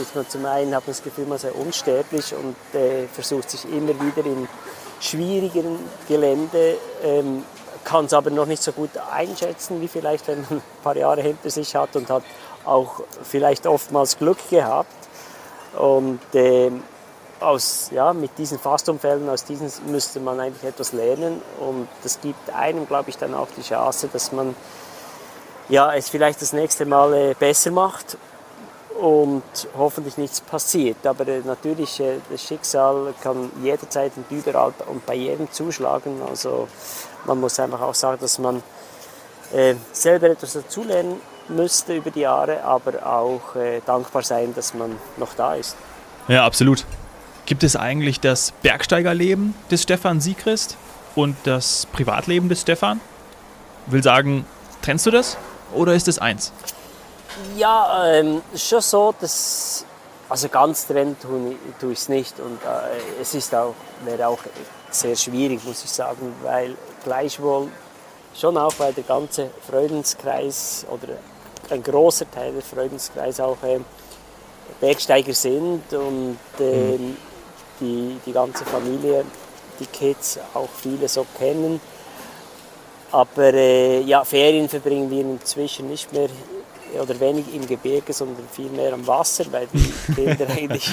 ist 0.00 0.14
man 0.14 0.28
zum 0.28 0.46
einen, 0.46 0.74
hat 0.74 0.86
man 0.86 0.92
das 0.92 1.02
Gefühl, 1.02 1.26
man 1.26 1.38
sei 1.38 1.52
unsterblich 1.52 2.34
und 2.34 2.56
äh, 2.78 3.06
versucht 3.12 3.50
sich 3.50 3.64
immer 3.64 3.88
wieder 4.00 4.24
in 4.24 4.48
schwierigen 5.00 5.78
Gelände, 6.08 6.78
ähm, 7.02 7.44
kann 7.84 8.06
es 8.06 8.12
aber 8.12 8.30
noch 8.30 8.46
nicht 8.46 8.62
so 8.62 8.72
gut 8.72 8.90
einschätzen, 9.12 9.80
wie 9.80 9.88
vielleicht, 9.88 10.26
wenn 10.26 10.40
man 10.40 10.58
ein 10.58 10.62
paar 10.82 10.96
Jahre 10.96 11.22
hinter 11.22 11.50
sich 11.50 11.76
hat 11.76 11.94
und 11.94 12.10
hat 12.10 12.24
auch 12.64 13.02
vielleicht 13.22 13.66
oftmals 13.66 14.18
Glück 14.18 14.38
gehabt. 14.50 14.90
Und 15.78 16.20
äh, 16.34 16.70
aus, 17.40 17.90
ja, 17.92 18.12
mit 18.12 18.36
diesen 18.38 18.58
Fastunfällen, 18.58 19.28
aus 19.28 19.44
diesen 19.44 19.70
müsste 19.90 20.20
man 20.20 20.40
eigentlich 20.40 20.64
etwas 20.64 20.92
lernen. 20.92 21.42
Und 21.60 21.88
das 22.02 22.20
gibt 22.20 22.50
einem, 22.50 22.86
glaube 22.86 23.10
ich, 23.10 23.18
dann 23.18 23.34
auch 23.34 23.48
die 23.56 23.62
Chance, 23.62 24.08
dass 24.12 24.32
man 24.32 24.54
ja, 25.68 25.92
es 25.94 26.08
vielleicht 26.08 26.40
das 26.42 26.52
nächste 26.52 26.86
Mal 26.86 27.12
äh, 27.14 27.34
besser 27.34 27.70
macht 27.70 28.16
und 29.00 29.42
hoffentlich 29.76 30.16
nichts 30.16 30.40
passiert. 30.40 31.04
Aber 31.06 31.26
äh, 31.26 31.40
natürlich, 31.44 32.00
äh, 32.00 32.18
das 32.30 32.42
Schicksal 32.42 33.14
kann 33.22 33.50
jederzeit 33.62 34.12
und 34.16 34.30
überall 34.30 34.72
und 34.86 35.04
bei 35.04 35.14
jedem 35.14 35.50
zuschlagen. 35.50 36.22
Also 36.28 36.68
man 37.24 37.40
muss 37.40 37.58
einfach 37.58 37.80
auch 37.80 37.94
sagen, 37.94 38.18
dass 38.20 38.38
man 38.38 38.62
äh, 39.52 39.74
selber 39.92 40.30
etwas 40.30 40.54
dazulernen 40.54 41.20
müsste 41.48 41.96
über 41.96 42.10
die 42.10 42.20
Jahre, 42.20 42.62
aber 42.62 43.06
auch 43.06 43.56
äh, 43.56 43.80
dankbar 43.84 44.22
sein, 44.22 44.54
dass 44.54 44.74
man 44.74 44.96
noch 45.16 45.34
da 45.34 45.54
ist. 45.54 45.76
Ja, 46.28 46.44
absolut. 46.44 46.84
Gibt 47.46 47.62
es 47.62 47.76
eigentlich 47.76 48.20
das 48.20 48.52
Bergsteigerleben 48.62 49.54
des 49.70 49.82
Stefan 49.82 50.20
Siegrist 50.20 50.76
und 51.14 51.36
das 51.44 51.86
Privatleben 51.92 52.48
des 52.48 52.62
Stefan? 52.62 53.00
Will 53.86 54.02
sagen, 54.02 54.44
trennst 54.82 55.06
du 55.06 55.10
das 55.10 55.36
oder 55.72 55.94
ist 55.94 56.08
es 56.08 56.18
eins? 56.18 56.52
Ja, 57.56 58.06
ähm, 58.06 58.42
schon 58.56 58.80
so, 58.80 59.14
dass 59.20 59.84
also 60.28 60.48
ganz 60.48 60.86
trennen 60.86 61.16
tue, 61.20 61.54
tue 61.78 61.92
ich 61.92 61.98
es 61.98 62.08
nicht 62.08 62.40
und 62.40 62.58
äh, 62.64 63.20
es 63.20 63.34
ist 63.34 63.54
auch 63.54 63.74
wäre 64.04 64.26
auch 64.26 64.40
sehr 64.90 65.14
schwierig, 65.16 65.64
muss 65.64 65.84
ich 65.84 65.90
sagen, 65.90 66.34
weil 66.42 66.76
gleichwohl 67.04 67.68
schon 68.34 68.56
auch, 68.56 68.72
weil 68.78 68.92
der 68.92 69.04
ganze 69.04 69.50
Freudenskreis 69.68 70.84
oder 70.90 71.14
ein 71.70 71.82
großer 71.82 72.30
Teil 72.30 72.52
des 72.52 72.66
Freudenskreises 72.66 73.40
auch 73.40 73.62
äh, 73.62 73.80
Bergsteiger 74.80 75.32
sind 75.32 75.92
und 75.92 76.38
äh, 76.60 76.98
mhm. 76.98 77.16
die, 77.80 78.16
die 78.24 78.32
ganze 78.32 78.64
Familie, 78.64 79.24
die 79.80 79.86
Kids 79.86 80.38
auch 80.54 80.68
viele 80.68 81.08
so 81.08 81.26
kennen. 81.38 81.80
Aber 83.12 83.54
äh, 83.54 84.00
ja, 84.00 84.24
Ferien 84.24 84.68
verbringen 84.68 85.10
wir 85.10 85.20
inzwischen 85.20 85.88
nicht 85.88 86.12
mehr 86.12 86.28
oder 87.00 87.18
wenig 87.20 87.54
im 87.54 87.66
Gebirge, 87.66 88.12
sondern 88.12 88.48
viel 88.48 88.70
mehr 88.70 88.92
am 88.92 89.06
Wasser, 89.06 89.44
weil 89.50 89.68
die 89.72 89.92
Kinder 90.14 90.46
eigentlich, 90.48 90.90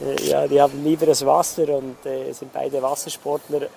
äh, 0.00 0.28
ja, 0.28 0.46
die 0.46 0.60
haben 0.60 0.82
lieber 0.84 1.06
das 1.06 1.24
Wasser 1.24 1.68
und 1.68 2.04
äh, 2.06 2.32
sind 2.32 2.52
beide 2.52 2.82
Wassersportler. 2.82 3.68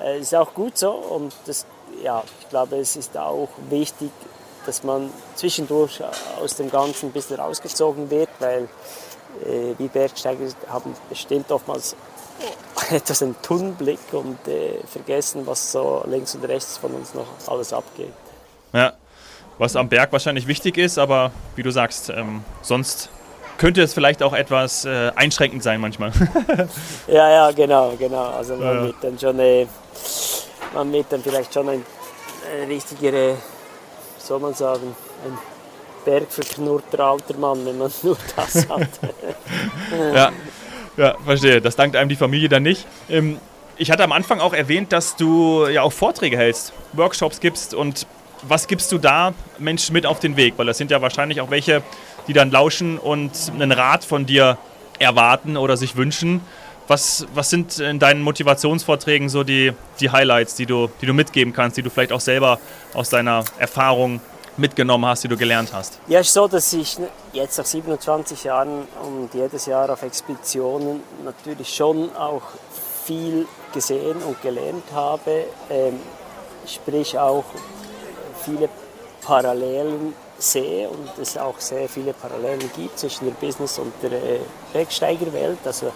Äh, 0.00 0.20
ist 0.20 0.34
auch 0.34 0.52
gut 0.54 0.78
so 0.78 0.90
und 0.90 1.32
das, 1.46 1.66
ja, 2.02 2.22
ich 2.40 2.48
glaube, 2.48 2.76
es 2.76 2.96
ist 2.96 3.16
auch 3.16 3.48
wichtig, 3.68 4.10
dass 4.68 4.84
man 4.84 5.10
zwischendurch 5.34 6.02
aus 6.38 6.54
dem 6.56 6.70
Ganzen 6.70 7.06
ein 7.06 7.12
bisschen 7.12 7.40
rausgezogen 7.40 8.10
wird, 8.10 8.28
weil 8.38 8.68
äh, 9.44 9.74
wir 9.78 9.88
Bergsteiger 9.88 10.44
haben 10.68 10.94
bestimmt 11.08 11.50
oftmals 11.50 11.96
etwas 12.90 13.22
einen 13.22 13.34
Tunnelblick 13.40 13.98
und 14.12 14.46
äh, 14.46 14.74
vergessen, 14.86 15.46
was 15.46 15.72
so 15.72 16.04
links 16.06 16.34
und 16.34 16.44
rechts 16.44 16.76
von 16.76 16.92
uns 16.92 17.14
noch 17.14 17.26
alles 17.46 17.72
abgeht. 17.72 18.12
Ja, 18.74 18.92
was 19.56 19.74
am 19.74 19.88
Berg 19.88 20.12
wahrscheinlich 20.12 20.46
wichtig 20.46 20.76
ist, 20.76 20.98
aber 20.98 21.32
wie 21.56 21.62
du 21.62 21.70
sagst, 21.70 22.10
ähm, 22.10 22.44
sonst 22.60 23.08
könnte 23.56 23.82
es 23.82 23.94
vielleicht 23.94 24.22
auch 24.22 24.34
etwas 24.34 24.84
äh, 24.84 25.10
einschränkend 25.16 25.62
sein 25.62 25.80
manchmal. 25.80 26.12
ja, 27.06 27.30
ja, 27.30 27.50
genau, 27.52 27.94
genau. 27.98 28.32
Also 28.32 28.54
man 28.56 28.76
ja. 28.76 28.82
wird 28.82 28.96
dann 29.00 29.18
schon 29.18 29.38
äh, 29.38 29.66
man 30.74 30.92
wird 30.92 31.06
dann 31.10 31.22
vielleicht 31.22 31.54
schon 31.54 31.70
ein, 31.70 31.86
ein 32.60 32.68
richtiger, 32.68 33.34
soll 34.28 34.40
man 34.40 34.54
sagen, 34.54 34.94
ein 35.24 35.38
bergverknurrter 36.04 37.00
alter 37.00 37.36
Mann, 37.36 37.64
wenn 37.64 37.78
man 37.78 37.90
nur 38.02 38.16
das 38.36 38.68
hat. 38.68 38.88
ja. 40.14 40.30
ja, 40.96 41.14
verstehe. 41.24 41.60
Das 41.60 41.74
dankt 41.74 41.96
einem 41.96 42.08
die 42.08 42.16
Familie 42.16 42.48
dann 42.48 42.62
nicht. 42.62 42.86
Ähm, 43.08 43.38
ich 43.76 43.90
hatte 43.90 44.04
am 44.04 44.12
Anfang 44.12 44.40
auch 44.40 44.52
erwähnt, 44.52 44.92
dass 44.92 45.16
du 45.16 45.66
ja 45.66 45.82
auch 45.82 45.92
Vorträge 45.92 46.36
hältst, 46.36 46.72
Workshops 46.92 47.40
gibst 47.40 47.74
und 47.74 48.06
was 48.42 48.68
gibst 48.68 48.92
du 48.92 48.98
da 48.98 49.34
Menschen 49.58 49.92
mit 49.92 50.06
auf 50.06 50.20
den 50.20 50.36
Weg? 50.36 50.54
Weil 50.56 50.66
das 50.66 50.78
sind 50.78 50.90
ja 50.90 51.02
wahrscheinlich 51.02 51.40
auch 51.40 51.50
welche, 51.50 51.82
die 52.28 52.32
dann 52.32 52.50
lauschen 52.50 52.98
und 52.98 53.32
einen 53.52 53.72
Rat 53.72 54.04
von 54.04 54.26
dir 54.26 54.58
erwarten 54.98 55.56
oder 55.56 55.76
sich 55.76 55.96
wünschen. 55.96 56.40
Was, 56.88 57.26
was 57.34 57.50
sind 57.50 57.78
in 57.78 57.98
deinen 57.98 58.22
Motivationsvorträgen 58.22 59.28
so 59.28 59.44
die, 59.44 59.72
die 60.00 60.10
Highlights, 60.10 60.54
die 60.54 60.64
du, 60.64 60.88
die 61.02 61.06
du 61.06 61.12
mitgeben 61.12 61.52
kannst, 61.52 61.76
die 61.76 61.82
du 61.82 61.90
vielleicht 61.90 62.12
auch 62.12 62.20
selber 62.20 62.58
aus 62.94 63.10
deiner 63.10 63.44
Erfahrung 63.58 64.20
mitgenommen 64.56 65.04
hast, 65.04 65.22
die 65.22 65.28
du 65.28 65.36
gelernt 65.36 65.72
hast? 65.72 66.00
Ja, 66.08 66.20
es 66.20 66.28
ist 66.28 66.34
so, 66.34 66.48
dass 66.48 66.72
ich 66.72 66.96
jetzt 67.34 67.58
nach 67.58 67.66
27 67.66 68.44
Jahren 68.44 68.88
und 69.02 69.34
jedes 69.34 69.66
Jahr 69.66 69.90
auf 69.90 70.02
Expeditionen 70.02 71.02
natürlich 71.24 71.74
schon 71.74 72.14
auch 72.16 72.42
viel 73.04 73.46
gesehen 73.72 74.16
und 74.26 74.40
gelernt 74.40 74.84
habe. 74.92 75.44
Ähm, 75.70 76.00
sprich 76.66 77.18
auch 77.18 77.44
viele 78.44 78.68
Parallelen 79.22 80.14
sehe 80.38 80.88
und 80.88 81.10
es 81.20 81.36
auch 81.36 81.58
sehr 81.58 81.88
viele 81.88 82.12
Parallelen 82.12 82.70
gibt 82.76 82.98
zwischen 82.98 83.26
der 83.26 83.34
Business- 83.34 83.78
und 83.78 83.92
der 84.02 84.12
äh, 84.12 84.40
Bergsteigerwelt. 84.72 85.58
Also 85.64 85.92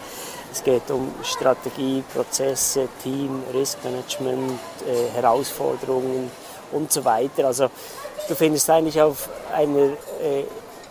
es 0.52 0.62
geht 0.62 0.90
um 0.90 1.12
Strategie, 1.22 2.04
Prozesse, 2.12 2.88
Team, 3.02 3.42
Riskmanagement, 3.54 4.60
äh, 4.86 5.16
Herausforderungen 5.16 6.30
und 6.72 6.92
so 6.92 7.04
weiter. 7.04 7.46
Also 7.46 7.70
du 8.28 8.34
findest 8.34 8.68
eigentlich 8.68 9.00
auf 9.00 9.28
einer 9.54 9.92
äh, 10.20 10.44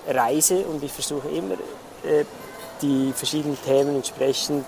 Reise 0.08 0.66
und 0.66 0.84
ich 0.84 0.92
versuche 0.92 1.30
immer 1.30 1.54
äh, 2.04 2.26
die 2.82 3.14
verschiedenen 3.14 3.58
Themen 3.64 3.98
entsprechend 3.98 4.66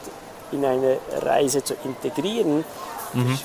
in 0.51 0.63
eine 0.63 0.99
Reise 1.21 1.63
zu 1.63 1.73
integrieren, 1.83 2.63
mhm. 3.13 3.39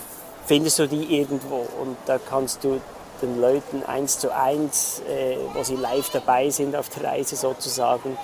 findest 0.45 0.79
du 0.79 0.87
die 0.87 1.19
irgendwo 1.19 1.67
und 1.81 1.97
da 2.05 2.19
kannst 2.19 2.63
du 2.65 2.81
den 3.23 3.41
Leuten 3.41 3.83
eins 3.85 4.19
zu 4.19 4.35
eins, 4.35 5.01
äh, 5.09 5.37
wo 5.55 5.63
sie 5.63 5.77
live 5.77 6.11
dabei 6.11 6.51
sind 6.51 6.77
auf 6.77 6.91
der 6.91 7.05
Reise 7.05 7.37
sozusagen, 7.37 8.19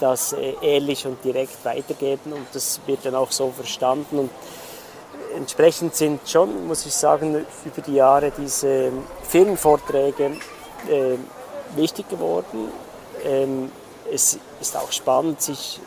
das 0.00 0.32
äh, 0.32 0.54
ehrlich 0.62 1.06
und 1.06 1.22
direkt 1.24 1.64
weitergeben 1.64 2.32
und 2.32 2.46
das 2.52 2.80
wird 2.86 3.04
dann 3.04 3.14
auch 3.14 3.30
so 3.30 3.50
verstanden. 3.50 4.18
Und 4.18 4.30
entsprechend 5.36 5.94
sind 5.94 6.28
schon, 6.28 6.66
muss 6.66 6.86
ich 6.86 6.94
sagen, 6.94 7.46
über 7.64 7.82
die 7.86 7.94
Jahre 7.94 8.32
diese 8.36 8.92
Firmenvorträge 9.22 10.36
äh, 10.88 11.16
wichtig 11.76 12.08
geworden. 12.08 12.68
Ähm, 13.24 13.70
es 14.12 14.38
ist 14.60 14.76
auch 14.76 14.90
spannend, 14.90 15.42
sich 15.42 15.80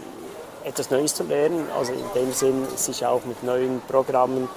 etwas 0.63 0.91
Neues 0.91 1.15
zu 1.15 1.23
lernen, 1.23 1.67
also 1.75 1.91
in 1.91 2.03
dem 2.15 2.31
Sinn, 2.33 2.67
sich 2.75 3.05
auch 3.05 3.23
mit 3.25 3.43
neuen 3.43 3.81
Programmen 3.87 4.47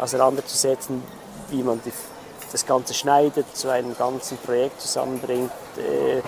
auseinanderzusetzen, 0.00 1.02
wie 1.50 1.62
man 1.62 1.80
die 1.84 1.92
das 2.50 2.66
Ganze 2.66 2.92
schneidet, 2.92 3.46
zu 3.56 3.70
einem 3.70 3.96
ganzen 3.96 4.36
Projekt 4.38 4.80
zusammenbringt 4.80 5.50
äh, 5.78 6.20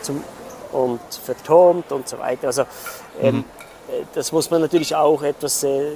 zum, 0.00 0.22
und 0.72 1.00
vertont 1.24 1.92
und 1.92 2.08
so 2.08 2.18
weiter. 2.18 2.48
Also 2.48 2.64
ähm, 3.20 3.36
mhm. 3.36 3.44
Äh, 3.88 4.04
das 4.14 4.32
muss 4.32 4.50
man 4.50 4.60
natürlich 4.60 4.94
auch 4.94 5.22
etwas 5.22 5.62
äh, 5.62 5.92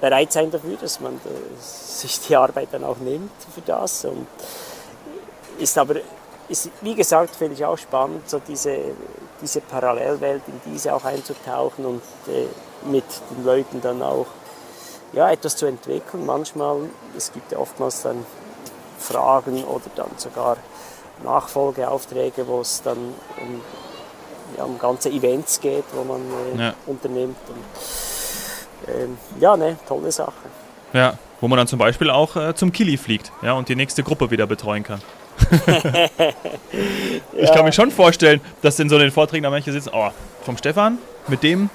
bereit 0.00 0.32
sein 0.32 0.50
dafür, 0.50 0.76
dass 0.80 1.00
man 1.00 1.14
äh, 1.14 1.18
sich 1.60 2.20
die 2.20 2.36
Arbeit 2.36 2.68
dann 2.72 2.84
auch 2.84 2.98
nimmt 2.98 3.30
für 3.54 3.60
das. 3.62 4.04
Und 4.04 4.26
ist 5.58 5.76
aber, 5.78 5.96
ist, 6.48 6.70
wie 6.80 6.94
gesagt, 6.94 7.36
finde 7.36 7.54
ich 7.54 7.64
auch 7.64 7.78
spannend, 7.78 8.28
so 8.28 8.40
diese, 8.46 8.76
diese 9.40 9.60
Parallelwelt, 9.60 10.42
in 10.46 10.72
diese 10.72 10.94
auch 10.94 11.04
einzutauchen 11.04 11.84
und 11.86 12.02
äh, 12.28 12.46
mit 12.86 13.04
den 13.30 13.44
Leuten 13.44 13.80
dann 13.80 14.02
auch 14.02 14.26
ja, 15.12 15.30
etwas 15.30 15.56
zu 15.56 15.66
entwickeln. 15.66 16.26
Manchmal, 16.26 16.88
es 17.16 17.32
gibt 17.32 17.52
ja 17.52 17.58
oftmals 17.58 18.02
dann 18.02 18.24
Fragen 18.98 19.64
oder 19.64 19.84
dann 19.94 20.10
sogar 20.16 20.56
Nachfolgeaufträge, 21.22 22.46
wo 22.48 22.60
es 22.60 22.82
dann 22.82 22.98
um, 22.98 23.60
ja, 24.56 24.64
um 24.64 24.78
ganze 24.78 25.10
Events 25.10 25.60
geht, 25.60 25.84
wo 25.94 26.04
man 26.04 26.20
äh, 26.56 26.62
ja. 26.62 26.74
unternimmt. 26.86 27.36
Und, 27.48 28.94
ähm, 28.94 29.18
ja, 29.40 29.56
ne, 29.56 29.76
tolle 29.86 30.10
Sache. 30.10 30.32
Ja, 30.92 31.18
wo 31.40 31.48
man 31.48 31.56
dann 31.56 31.66
zum 31.66 31.78
Beispiel 31.78 32.10
auch 32.10 32.36
äh, 32.36 32.54
zum 32.54 32.72
Kili 32.72 32.96
fliegt 32.96 33.32
ja, 33.42 33.52
und 33.52 33.68
die 33.68 33.76
nächste 33.76 34.02
Gruppe 34.02 34.30
wieder 34.30 34.46
betreuen 34.46 34.82
kann. 34.82 35.00
ich 37.32 37.48
ja. 37.48 37.54
kann 37.54 37.64
mir 37.64 37.72
schon 37.72 37.90
vorstellen, 37.90 38.40
dass 38.60 38.78
in 38.78 38.88
so 38.88 38.98
den 38.98 39.10
Vorträgen 39.10 39.42
da 39.42 39.50
manche 39.50 39.72
sitzen, 39.72 39.90
oh, 39.92 40.10
vom 40.44 40.56
Stefan, 40.56 40.98
mit 41.26 41.42
dem 41.42 41.70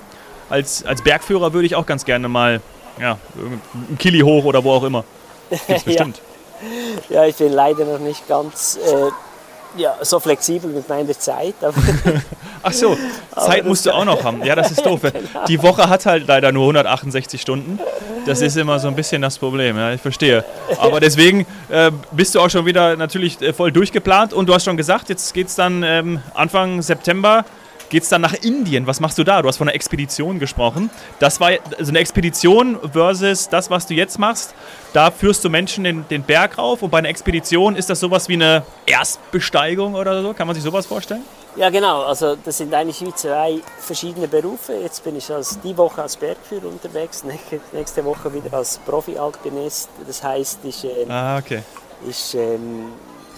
als, 0.50 0.86
als 0.86 1.02
Bergführer 1.02 1.54
würde 1.54 1.66
ich 1.66 1.76
auch 1.76 1.86
ganz 1.86 2.06
gerne 2.06 2.30
mal 2.30 2.62
ja, 3.00 3.18
ein 3.36 3.98
Kili 3.98 4.20
hoch 4.20 4.46
oder 4.46 4.64
wo 4.64 4.72
auch 4.72 4.84
immer. 4.84 5.04
Gibt's 5.50 5.84
bestimmt. 5.86 6.22
ja, 7.10 7.26
ich 7.26 7.36
bin 7.36 7.52
leider 7.52 7.86
noch 7.86 8.00
nicht 8.00 8.28
ganz 8.28 8.78
äh, 8.78 9.12
ja, 9.78 9.96
so 10.02 10.20
flexibel 10.20 10.72
mit 10.72 10.88
meiner 10.90 11.18
Zeit. 11.18 11.56
Ach 12.64 12.74
so, 12.74 12.98
Zeit 13.36 13.66
musst 13.66 13.86
du 13.86 13.92
auch 13.92 14.06
noch 14.06 14.24
haben. 14.24 14.44
Ja, 14.44 14.56
das 14.56 14.72
ist 14.72 14.86
doof. 14.86 15.02
genau. 15.02 15.46
Die 15.48 15.62
Woche 15.62 15.90
hat 15.90 16.06
halt 16.06 16.28
leider 16.28 16.52
nur 16.52 16.64
168 16.64 17.42
Stunden. 17.42 17.80
Das 18.26 18.42
ist 18.42 18.58
immer 18.58 18.80
so 18.80 18.88
ein 18.88 18.96
bisschen 18.96 19.22
das 19.22 19.38
Problem, 19.38 19.78
ja, 19.78 19.94
ich 19.94 20.02
verstehe. 20.02 20.44
Aber 20.80 21.00
deswegen 21.00 21.46
äh, 21.70 21.92
bist 22.12 22.36
du 22.36 22.42
auch 22.42 22.50
schon 22.50 22.66
wieder 22.66 22.96
natürlich 22.98 23.42
äh, 23.42 23.54
voll 23.54 23.72
durchgeplant 23.72 24.34
und 24.34 24.48
du 24.50 24.54
hast 24.54 24.66
schon 24.66 24.78
gesagt, 24.78 25.10
jetzt 25.10 25.34
geht 25.34 25.48
es 25.48 25.56
dann 25.56 25.84
ähm, 25.84 26.22
Anfang 26.34 26.82
September 26.82 27.46
geht 27.90 28.04
es 28.04 28.10
dann 28.10 28.22
nach 28.22 28.34
Indien. 28.34 28.88
Was 28.88 29.00
machst 29.00 29.18
du 29.18 29.24
da? 29.24 29.42
Du 29.42 29.48
hast 29.48 29.58
von 29.58 29.68
einer 29.68 29.76
Expedition 29.76 30.40
gesprochen. 30.40 30.90
Das 31.20 31.40
war 31.40 31.52
also 31.78 31.92
eine 31.92 32.00
Expedition 32.00 32.78
versus 32.92 33.50
das, 33.50 33.70
was 33.70 33.88
du 33.88 33.94
jetzt 33.94 34.20
machst. 34.20 34.54
Da 34.94 35.12
führst 35.12 35.44
du 35.44 35.50
Menschen 35.50 35.84
den, 35.84 36.08
den 36.08 36.24
Berg 36.24 36.58
rauf 36.58 36.82
und 36.82 36.90
bei 36.90 37.00
einer 37.00 37.10
Expedition 37.10 37.76
ist 37.76 37.90
das 37.90 38.00
sowas 38.00 38.30
wie 38.30 38.34
eine 38.34 38.64
Erstbesteigung 38.86 39.96
oder 39.96 40.22
so? 40.22 40.34
Kann 40.34 40.48
man 40.48 40.56
sich 40.56 40.64
sowas 40.64 40.86
vorstellen? 40.86 41.24
Ja, 41.56 41.72
genau. 41.72 42.04
Also 42.04 42.36
das 42.36 42.58
sind 42.58 42.74
eigentlich 42.74 43.02
wie 43.02 43.14
zwei 43.16 43.60
verschiedene 43.80 44.28
Berufe. 44.28 44.74
Jetzt 44.74 45.04
bin 45.04 45.16
ich 45.16 45.32
als, 45.32 45.60
die 45.62 45.76
Woche 45.76 46.04
als 46.04 46.16
Bergführer 46.16 46.68
unterwegs, 46.68 47.24
nächste 47.74 48.06
Woche 48.06 48.32
wieder 48.34 48.56
als 48.56 48.78
Profi-Alpinist. 48.86 49.90
Das 50.06 50.24
heißt, 50.24 50.60
ich, 50.64 50.84
ähm, 50.84 51.10
ah, 51.10 51.38
okay. 51.40 51.64
ich 52.08 52.36
ähm, 52.36 52.92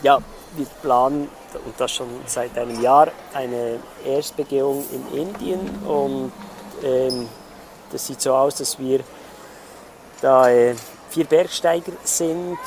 ja, 0.03 0.19
wir 0.59 0.67
planen 0.81 1.29
und 1.65 1.73
das 1.79 1.91
schon 1.91 2.07
seit 2.25 2.57
einem 2.57 2.81
Jahr 2.81 3.07
eine 3.33 3.79
Erstbegehung 4.05 4.83
in 4.91 5.19
Indien. 5.19 5.59
Und 5.87 6.31
ähm, 6.83 7.27
das 7.91 8.05
sieht 8.05 8.21
so 8.21 8.33
aus, 8.33 8.55
dass 8.55 8.77
wir 8.77 8.99
da 10.21 10.49
äh, 10.49 10.75
vier 11.09 11.25
Bergsteiger 11.25 11.93
sind, 12.03 12.59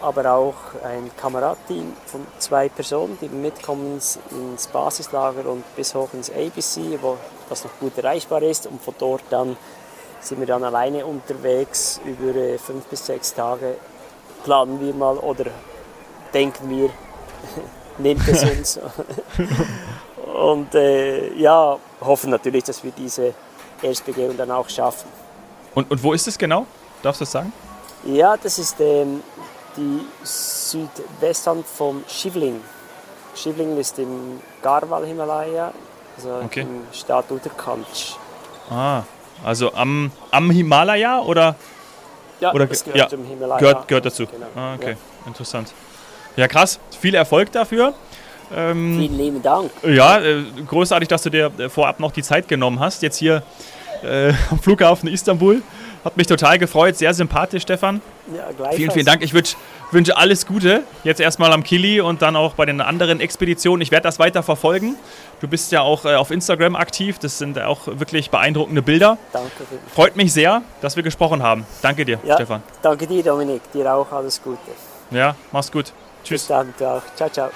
aber 0.00 0.32
auch 0.32 0.54
ein 0.84 1.10
Kameradteam 1.16 1.92
von 2.06 2.26
zwei 2.38 2.68
Personen, 2.68 3.18
die 3.20 3.28
mitkommen 3.28 4.00
ins 4.30 4.66
Basislager 4.72 5.48
und 5.48 5.64
bis 5.74 5.94
hoch 5.94 6.08
ins 6.12 6.30
ABC, 6.30 6.98
wo 7.00 7.16
das 7.48 7.64
noch 7.64 7.78
gut 7.80 7.96
erreichbar 7.96 8.42
ist. 8.42 8.66
Und 8.66 8.82
von 8.82 8.94
dort 8.98 9.22
dann 9.30 9.56
sind 10.20 10.40
wir 10.40 10.46
dann 10.46 10.64
alleine 10.64 11.06
unterwegs 11.06 12.00
über 12.04 12.34
äh, 12.34 12.58
fünf 12.58 12.84
bis 12.86 13.06
sechs 13.06 13.32
Tage. 13.32 13.76
Planen 14.44 14.80
wir 14.80 14.94
mal 14.94 15.16
oder 15.16 15.46
denken 16.32 16.70
wir 16.70 16.90
nimmt 17.98 18.26
es 18.28 18.42
uns. 18.42 18.80
und 20.34 20.74
äh, 20.74 21.34
ja, 21.34 21.78
hoffen 22.00 22.30
natürlich, 22.30 22.64
dass 22.64 22.82
wir 22.82 22.92
diese 22.92 23.34
Erstbegehung 23.82 24.36
dann 24.36 24.50
auch 24.50 24.68
schaffen. 24.68 25.08
Und, 25.74 25.90
und 25.90 26.02
wo 26.02 26.12
ist 26.12 26.26
es 26.26 26.38
genau? 26.38 26.66
Darfst 27.02 27.20
du 27.20 27.24
das 27.24 27.32
sagen? 27.32 27.52
Ja, 28.04 28.36
das 28.36 28.58
ist 28.58 28.80
ähm, 28.80 29.22
die 29.76 30.00
Südwesthand 30.22 31.66
vom 31.66 32.04
Shivling. 32.08 32.60
Shivling 33.34 33.76
ist 33.78 33.98
im 33.98 34.40
Garhwal-Himalaya, 34.62 35.72
also 36.16 36.40
okay. 36.44 36.62
im 36.62 36.82
Staat 36.92 37.30
Uttarakhand. 37.30 37.86
Ah, 38.70 39.02
also 39.44 39.72
am, 39.74 40.10
am 40.30 40.50
Himalaya 40.50 41.20
oder? 41.20 41.54
Ja, 42.40 42.52
oder, 42.52 42.66
das 42.66 42.84
gehört 42.84 43.12
ja, 43.12 43.18
Himalaya. 43.18 43.58
Gehört, 43.58 43.88
gehört 43.88 44.06
dazu. 44.06 44.26
Genau. 44.26 44.46
Ah, 44.54 44.74
okay, 44.74 44.92
ja. 44.92 45.26
interessant. 45.26 45.72
Ja, 46.38 46.46
krass. 46.46 46.78
Viel 47.00 47.16
Erfolg 47.16 47.50
dafür. 47.50 47.94
Ähm, 48.54 48.96
Vielen 48.96 49.18
lieben 49.18 49.42
Dank. 49.42 49.72
Ja, 49.82 50.20
äh, 50.20 50.44
großartig, 50.68 51.08
dass 51.08 51.24
du 51.24 51.30
dir 51.30 51.50
äh, 51.58 51.68
vorab 51.68 51.98
noch 51.98 52.12
die 52.12 52.22
Zeit 52.22 52.46
genommen 52.46 52.78
hast. 52.78 53.02
Jetzt 53.02 53.16
hier 53.16 53.42
äh, 54.04 54.28
am 54.50 54.60
Flughafen 54.60 55.08
Istanbul. 55.08 55.62
Hat 56.04 56.16
mich 56.16 56.28
total 56.28 56.60
gefreut. 56.60 56.96
Sehr 56.96 57.12
sympathisch, 57.12 57.64
Stefan. 57.64 58.00
Ja, 58.28 58.44
gleichfalls. 58.56 58.76
Vielen, 58.76 58.90
vielen 58.92 59.04
Dank. 59.04 59.22
Ich 59.24 59.34
würde 59.34 59.48
wünsche 59.90 60.16
alles 60.16 60.46
Gute. 60.46 60.84
Jetzt 61.02 61.20
erstmal 61.20 61.52
am 61.52 61.64
Kili 61.64 62.00
und 62.00 62.22
dann 62.22 62.36
auch 62.36 62.54
bei 62.54 62.66
den 62.66 62.80
anderen 62.80 63.18
Expeditionen. 63.18 63.82
Ich 63.82 63.90
werde 63.90 64.04
das 64.04 64.20
weiter 64.20 64.44
verfolgen. 64.44 64.94
Du 65.40 65.48
bist 65.48 65.72
ja 65.72 65.80
auch 65.80 66.04
äh, 66.04 66.14
auf 66.14 66.30
Instagram 66.30 66.76
aktiv. 66.76 67.18
Das 67.18 67.38
sind 67.38 67.60
auch 67.60 67.80
wirklich 67.88 68.30
beeindruckende 68.30 68.80
Bilder. 68.80 69.18
Danke. 69.32 69.50
Freut 69.92 70.14
mich 70.14 70.32
sehr, 70.32 70.62
dass 70.82 70.94
wir 70.94 71.02
gesprochen 71.02 71.42
haben. 71.42 71.66
Danke 71.82 72.04
dir, 72.04 72.20
Ja, 72.22 72.36
Stefan. 72.36 72.62
danke 72.80 73.08
dir, 73.08 73.24
Dominik. 73.24 73.60
Dir 73.72 73.92
auch 73.92 74.12
alles 74.12 74.40
Gute. 74.40 74.58
Ja, 75.10 75.34
mach's 75.50 75.72
gut. 75.72 75.92
Bis 76.28 76.42
Tschüss. 76.42 76.46
dann, 76.48 76.74
du 76.78 76.86
auch. 76.86 77.02
Ciao, 77.16 77.28
ciao. 77.30 77.50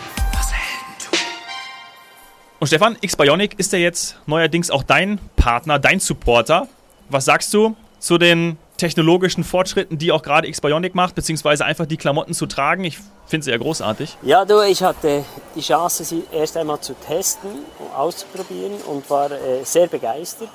Und 2.59 2.69
Stefan, 2.69 2.97
X-Bionic 3.01 3.59
ist 3.59 3.73
ja 3.73 3.81
jetzt 3.81 4.17
neuerdings 4.27 4.71
auch 4.71 4.85
dein 4.85 5.19
Partner, 5.35 5.81
dein 5.81 5.99
Supporter. 5.99 6.69
Was 7.09 7.25
sagst 7.25 7.53
du 7.53 7.75
zu 7.99 8.19
den 8.19 8.57
technologischen 8.77 9.43
Fortschritten, 9.43 9.99
die 9.99 10.13
auch 10.13 10.23
gerade 10.23 10.47
X-Bionic 10.47 10.95
macht, 10.95 11.17
beziehungsweise 11.17 11.65
einfach 11.65 11.87
die 11.87 11.97
Klamotten 11.97 12.35
zu 12.35 12.47
tragen? 12.47 12.85
Ich 12.85 12.99
finde 13.27 13.45
sie 13.45 13.51
ja 13.51 13.59
großartig. 13.59 14.17
Ja, 14.23 14.45
du, 14.45 14.61
ich 14.63 14.83
hatte 14.83 15.25
die 15.57 15.61
Chance, 15.61 16.05
sie 16.05 16.25
erst 16.33 16.57
einmal 16.57 16.81
zu 16.81 16.95
testen, 16.95 17.51
auszuprobieren 17.97 18.75
und 18.87 19.11
war 19.11 19.33
äh, 19.33 19.65
sehr 19.65 19.89
begeistert. 19.89 20.49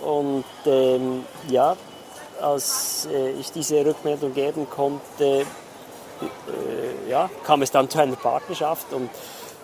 Und 0.00 0.44
ähm, 0.66 1.24
ja, 1.48 1.76
als 2.40 3.08
äh, 3.12 3.32
ich 3.32 3.50
diese 3.50 3.84
Rückmeldung 3.84 4.32
geben 4.34 4.68
konnte, 4.70 5.24
äh, 5.24 6.79
ja, 7.10 7.28
kam 7.44 7.62
es 7.62 7.70
dann 7.70 7.90
zu 7.90 7.98
einer 7.98 8.16
Partnerschaft 8.16 8.92
und 8.92 9.10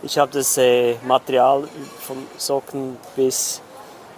ich 0.02 0.18
habe 0.18 0.32
das 0.32 0.58
äh, 0.58 0.96
Material 1.06 1.68
von 2.00 2.26
Socken 2.36 2.98
bis 3.14 3.62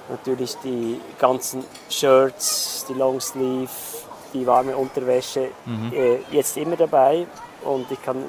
natürlich 0.08 0.56
die 0.64 1.00
ganzen 1.18 1.64
Shirts, 1.90 2.86
die 2.88 2.94
Longsleeve, 2.94 3.70
die 4.32 4.46
warme 4.46 4.76
Unterwäsche 4.76 5.50
äh, 5.92 6.18
jetzt 6.30 6.56
immer 6.56 6.76
dabei 6.76 7.26
und 7.62 7.90
ich 7.90 8.02
kann, 8.02 8.24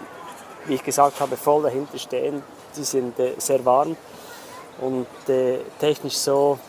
wie 0.65 0.75
ich 0.75 0.83
gesagt 0.83 1.19
habe, 1.21 1.37
voll 1.37 1.63
dahinter 1.63 1.97
stehen. 1.97 2.43
Die 2.75 2.83
sind 2.83 3.17
äh, 3.19 3.33
sehr 3.37 3.63
warm 3.65 3.95
und 4.81 5.07
äh, 5.29 5.59
technisch 5.79 6.17
so 6.17 6.59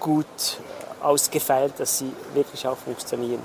gut 0.00 0.58
ausgefeilt, 1.02 1.74
dass 1.78 1.98
sie 1.98 2.12
wirklich 2.34 2.66
auch 2.66 2.76
funktionieren. 2.76 3.42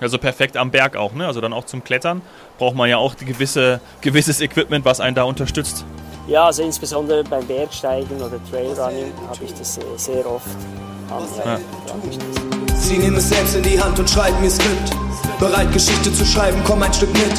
Also 0.00 0.18
perfekt 0.18 0.56
am 0.56 0.70
Berg 0.70 0.96
auch, 0.96 1.12
ne? 1.12 1.26
Also 1.26 1.40
dann 1.40 1.52
auch 1.52 1.66
zum 1.66 1.82
Klettern 1.82 2.22
braucht 2.58 2.76
man 2.76 2.88
ja 2.88 2.98
auch 2.98 3.14
die 3.14 3.24
gewisse, 3.24 3.80
gewisses 4.00 4.40
Equipment, 4.40 4.84
was 4.84 5.00
einen 5.00 5.16
da 5.16 5.24
unterstützt. 5.24 5.84
Ja, 6.28 6.44
also 6.44 6.62
insbesondere 6.62 7.24
beim 7.24 7.46
Bergsteigen 7.46 8.20
oder 8.20 8.38
Trailrunning 8.50 9.12
habe 9.28 9.44
ich 9.44 9.54
das 9.54 9.78
äh, 9.78 9.82
sehr 9.96 10.30
oft. 10.30 10.46
Ja. 11.44 11.58
Sie 12.76 12.98
nehmen 12.98 13.16
es 13.16 13.30
selbst 13.30 13.56
in 13.56 13.62
die 13.62 13.80
Hand 13.80 13.98
und 13.98 14.08
schreiben 14.08 14.36
ihr 14.44 14.50
Skript. 14.50 14.90
Bereit, 15.40 15.72
Geschichte 15.72 16.12
zu 16.12 16.26
schreiben, 16.26 16.60
komm 16.66 16.82
ein 16.82 16.92
Stück 16.92 17.12
mit. 17.14 17.32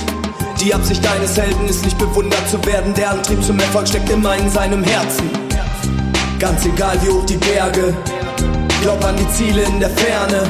Die 0.60 0.74
Absicht 0.74 1.06
deines 1.06 1.38
Helden 1.38 1.68
ist 1.68 1.86
nicht 1.86 1.98
bewundert 1.98 2.50
zu 2.50 2.64
werden. 2.66 2.94
Der 2.96 3.12
Antrieb 3.12 3.44
zum 3.44 3.60
Erfolg 3.60 3.88
steckt 3.88 4.10
immer 4.10 4.36
in 4.36 4.50
seinem 4.50 4.84
Herzen. 4.84 5.30
Ganz 6.40 6.66
egal 6.66 6.98
wie 7.04 7.10
hoch 7.10 7.26
die 7.26 7.38
Berge. 7.38 7.94
Glaub 8.82 9.04
an 9.06 9.16
die 9.18 9.30
Ziele 9.30 9.62
in 9.64 9.80
der 9.80 9.90
Ferne. 9.90 10.50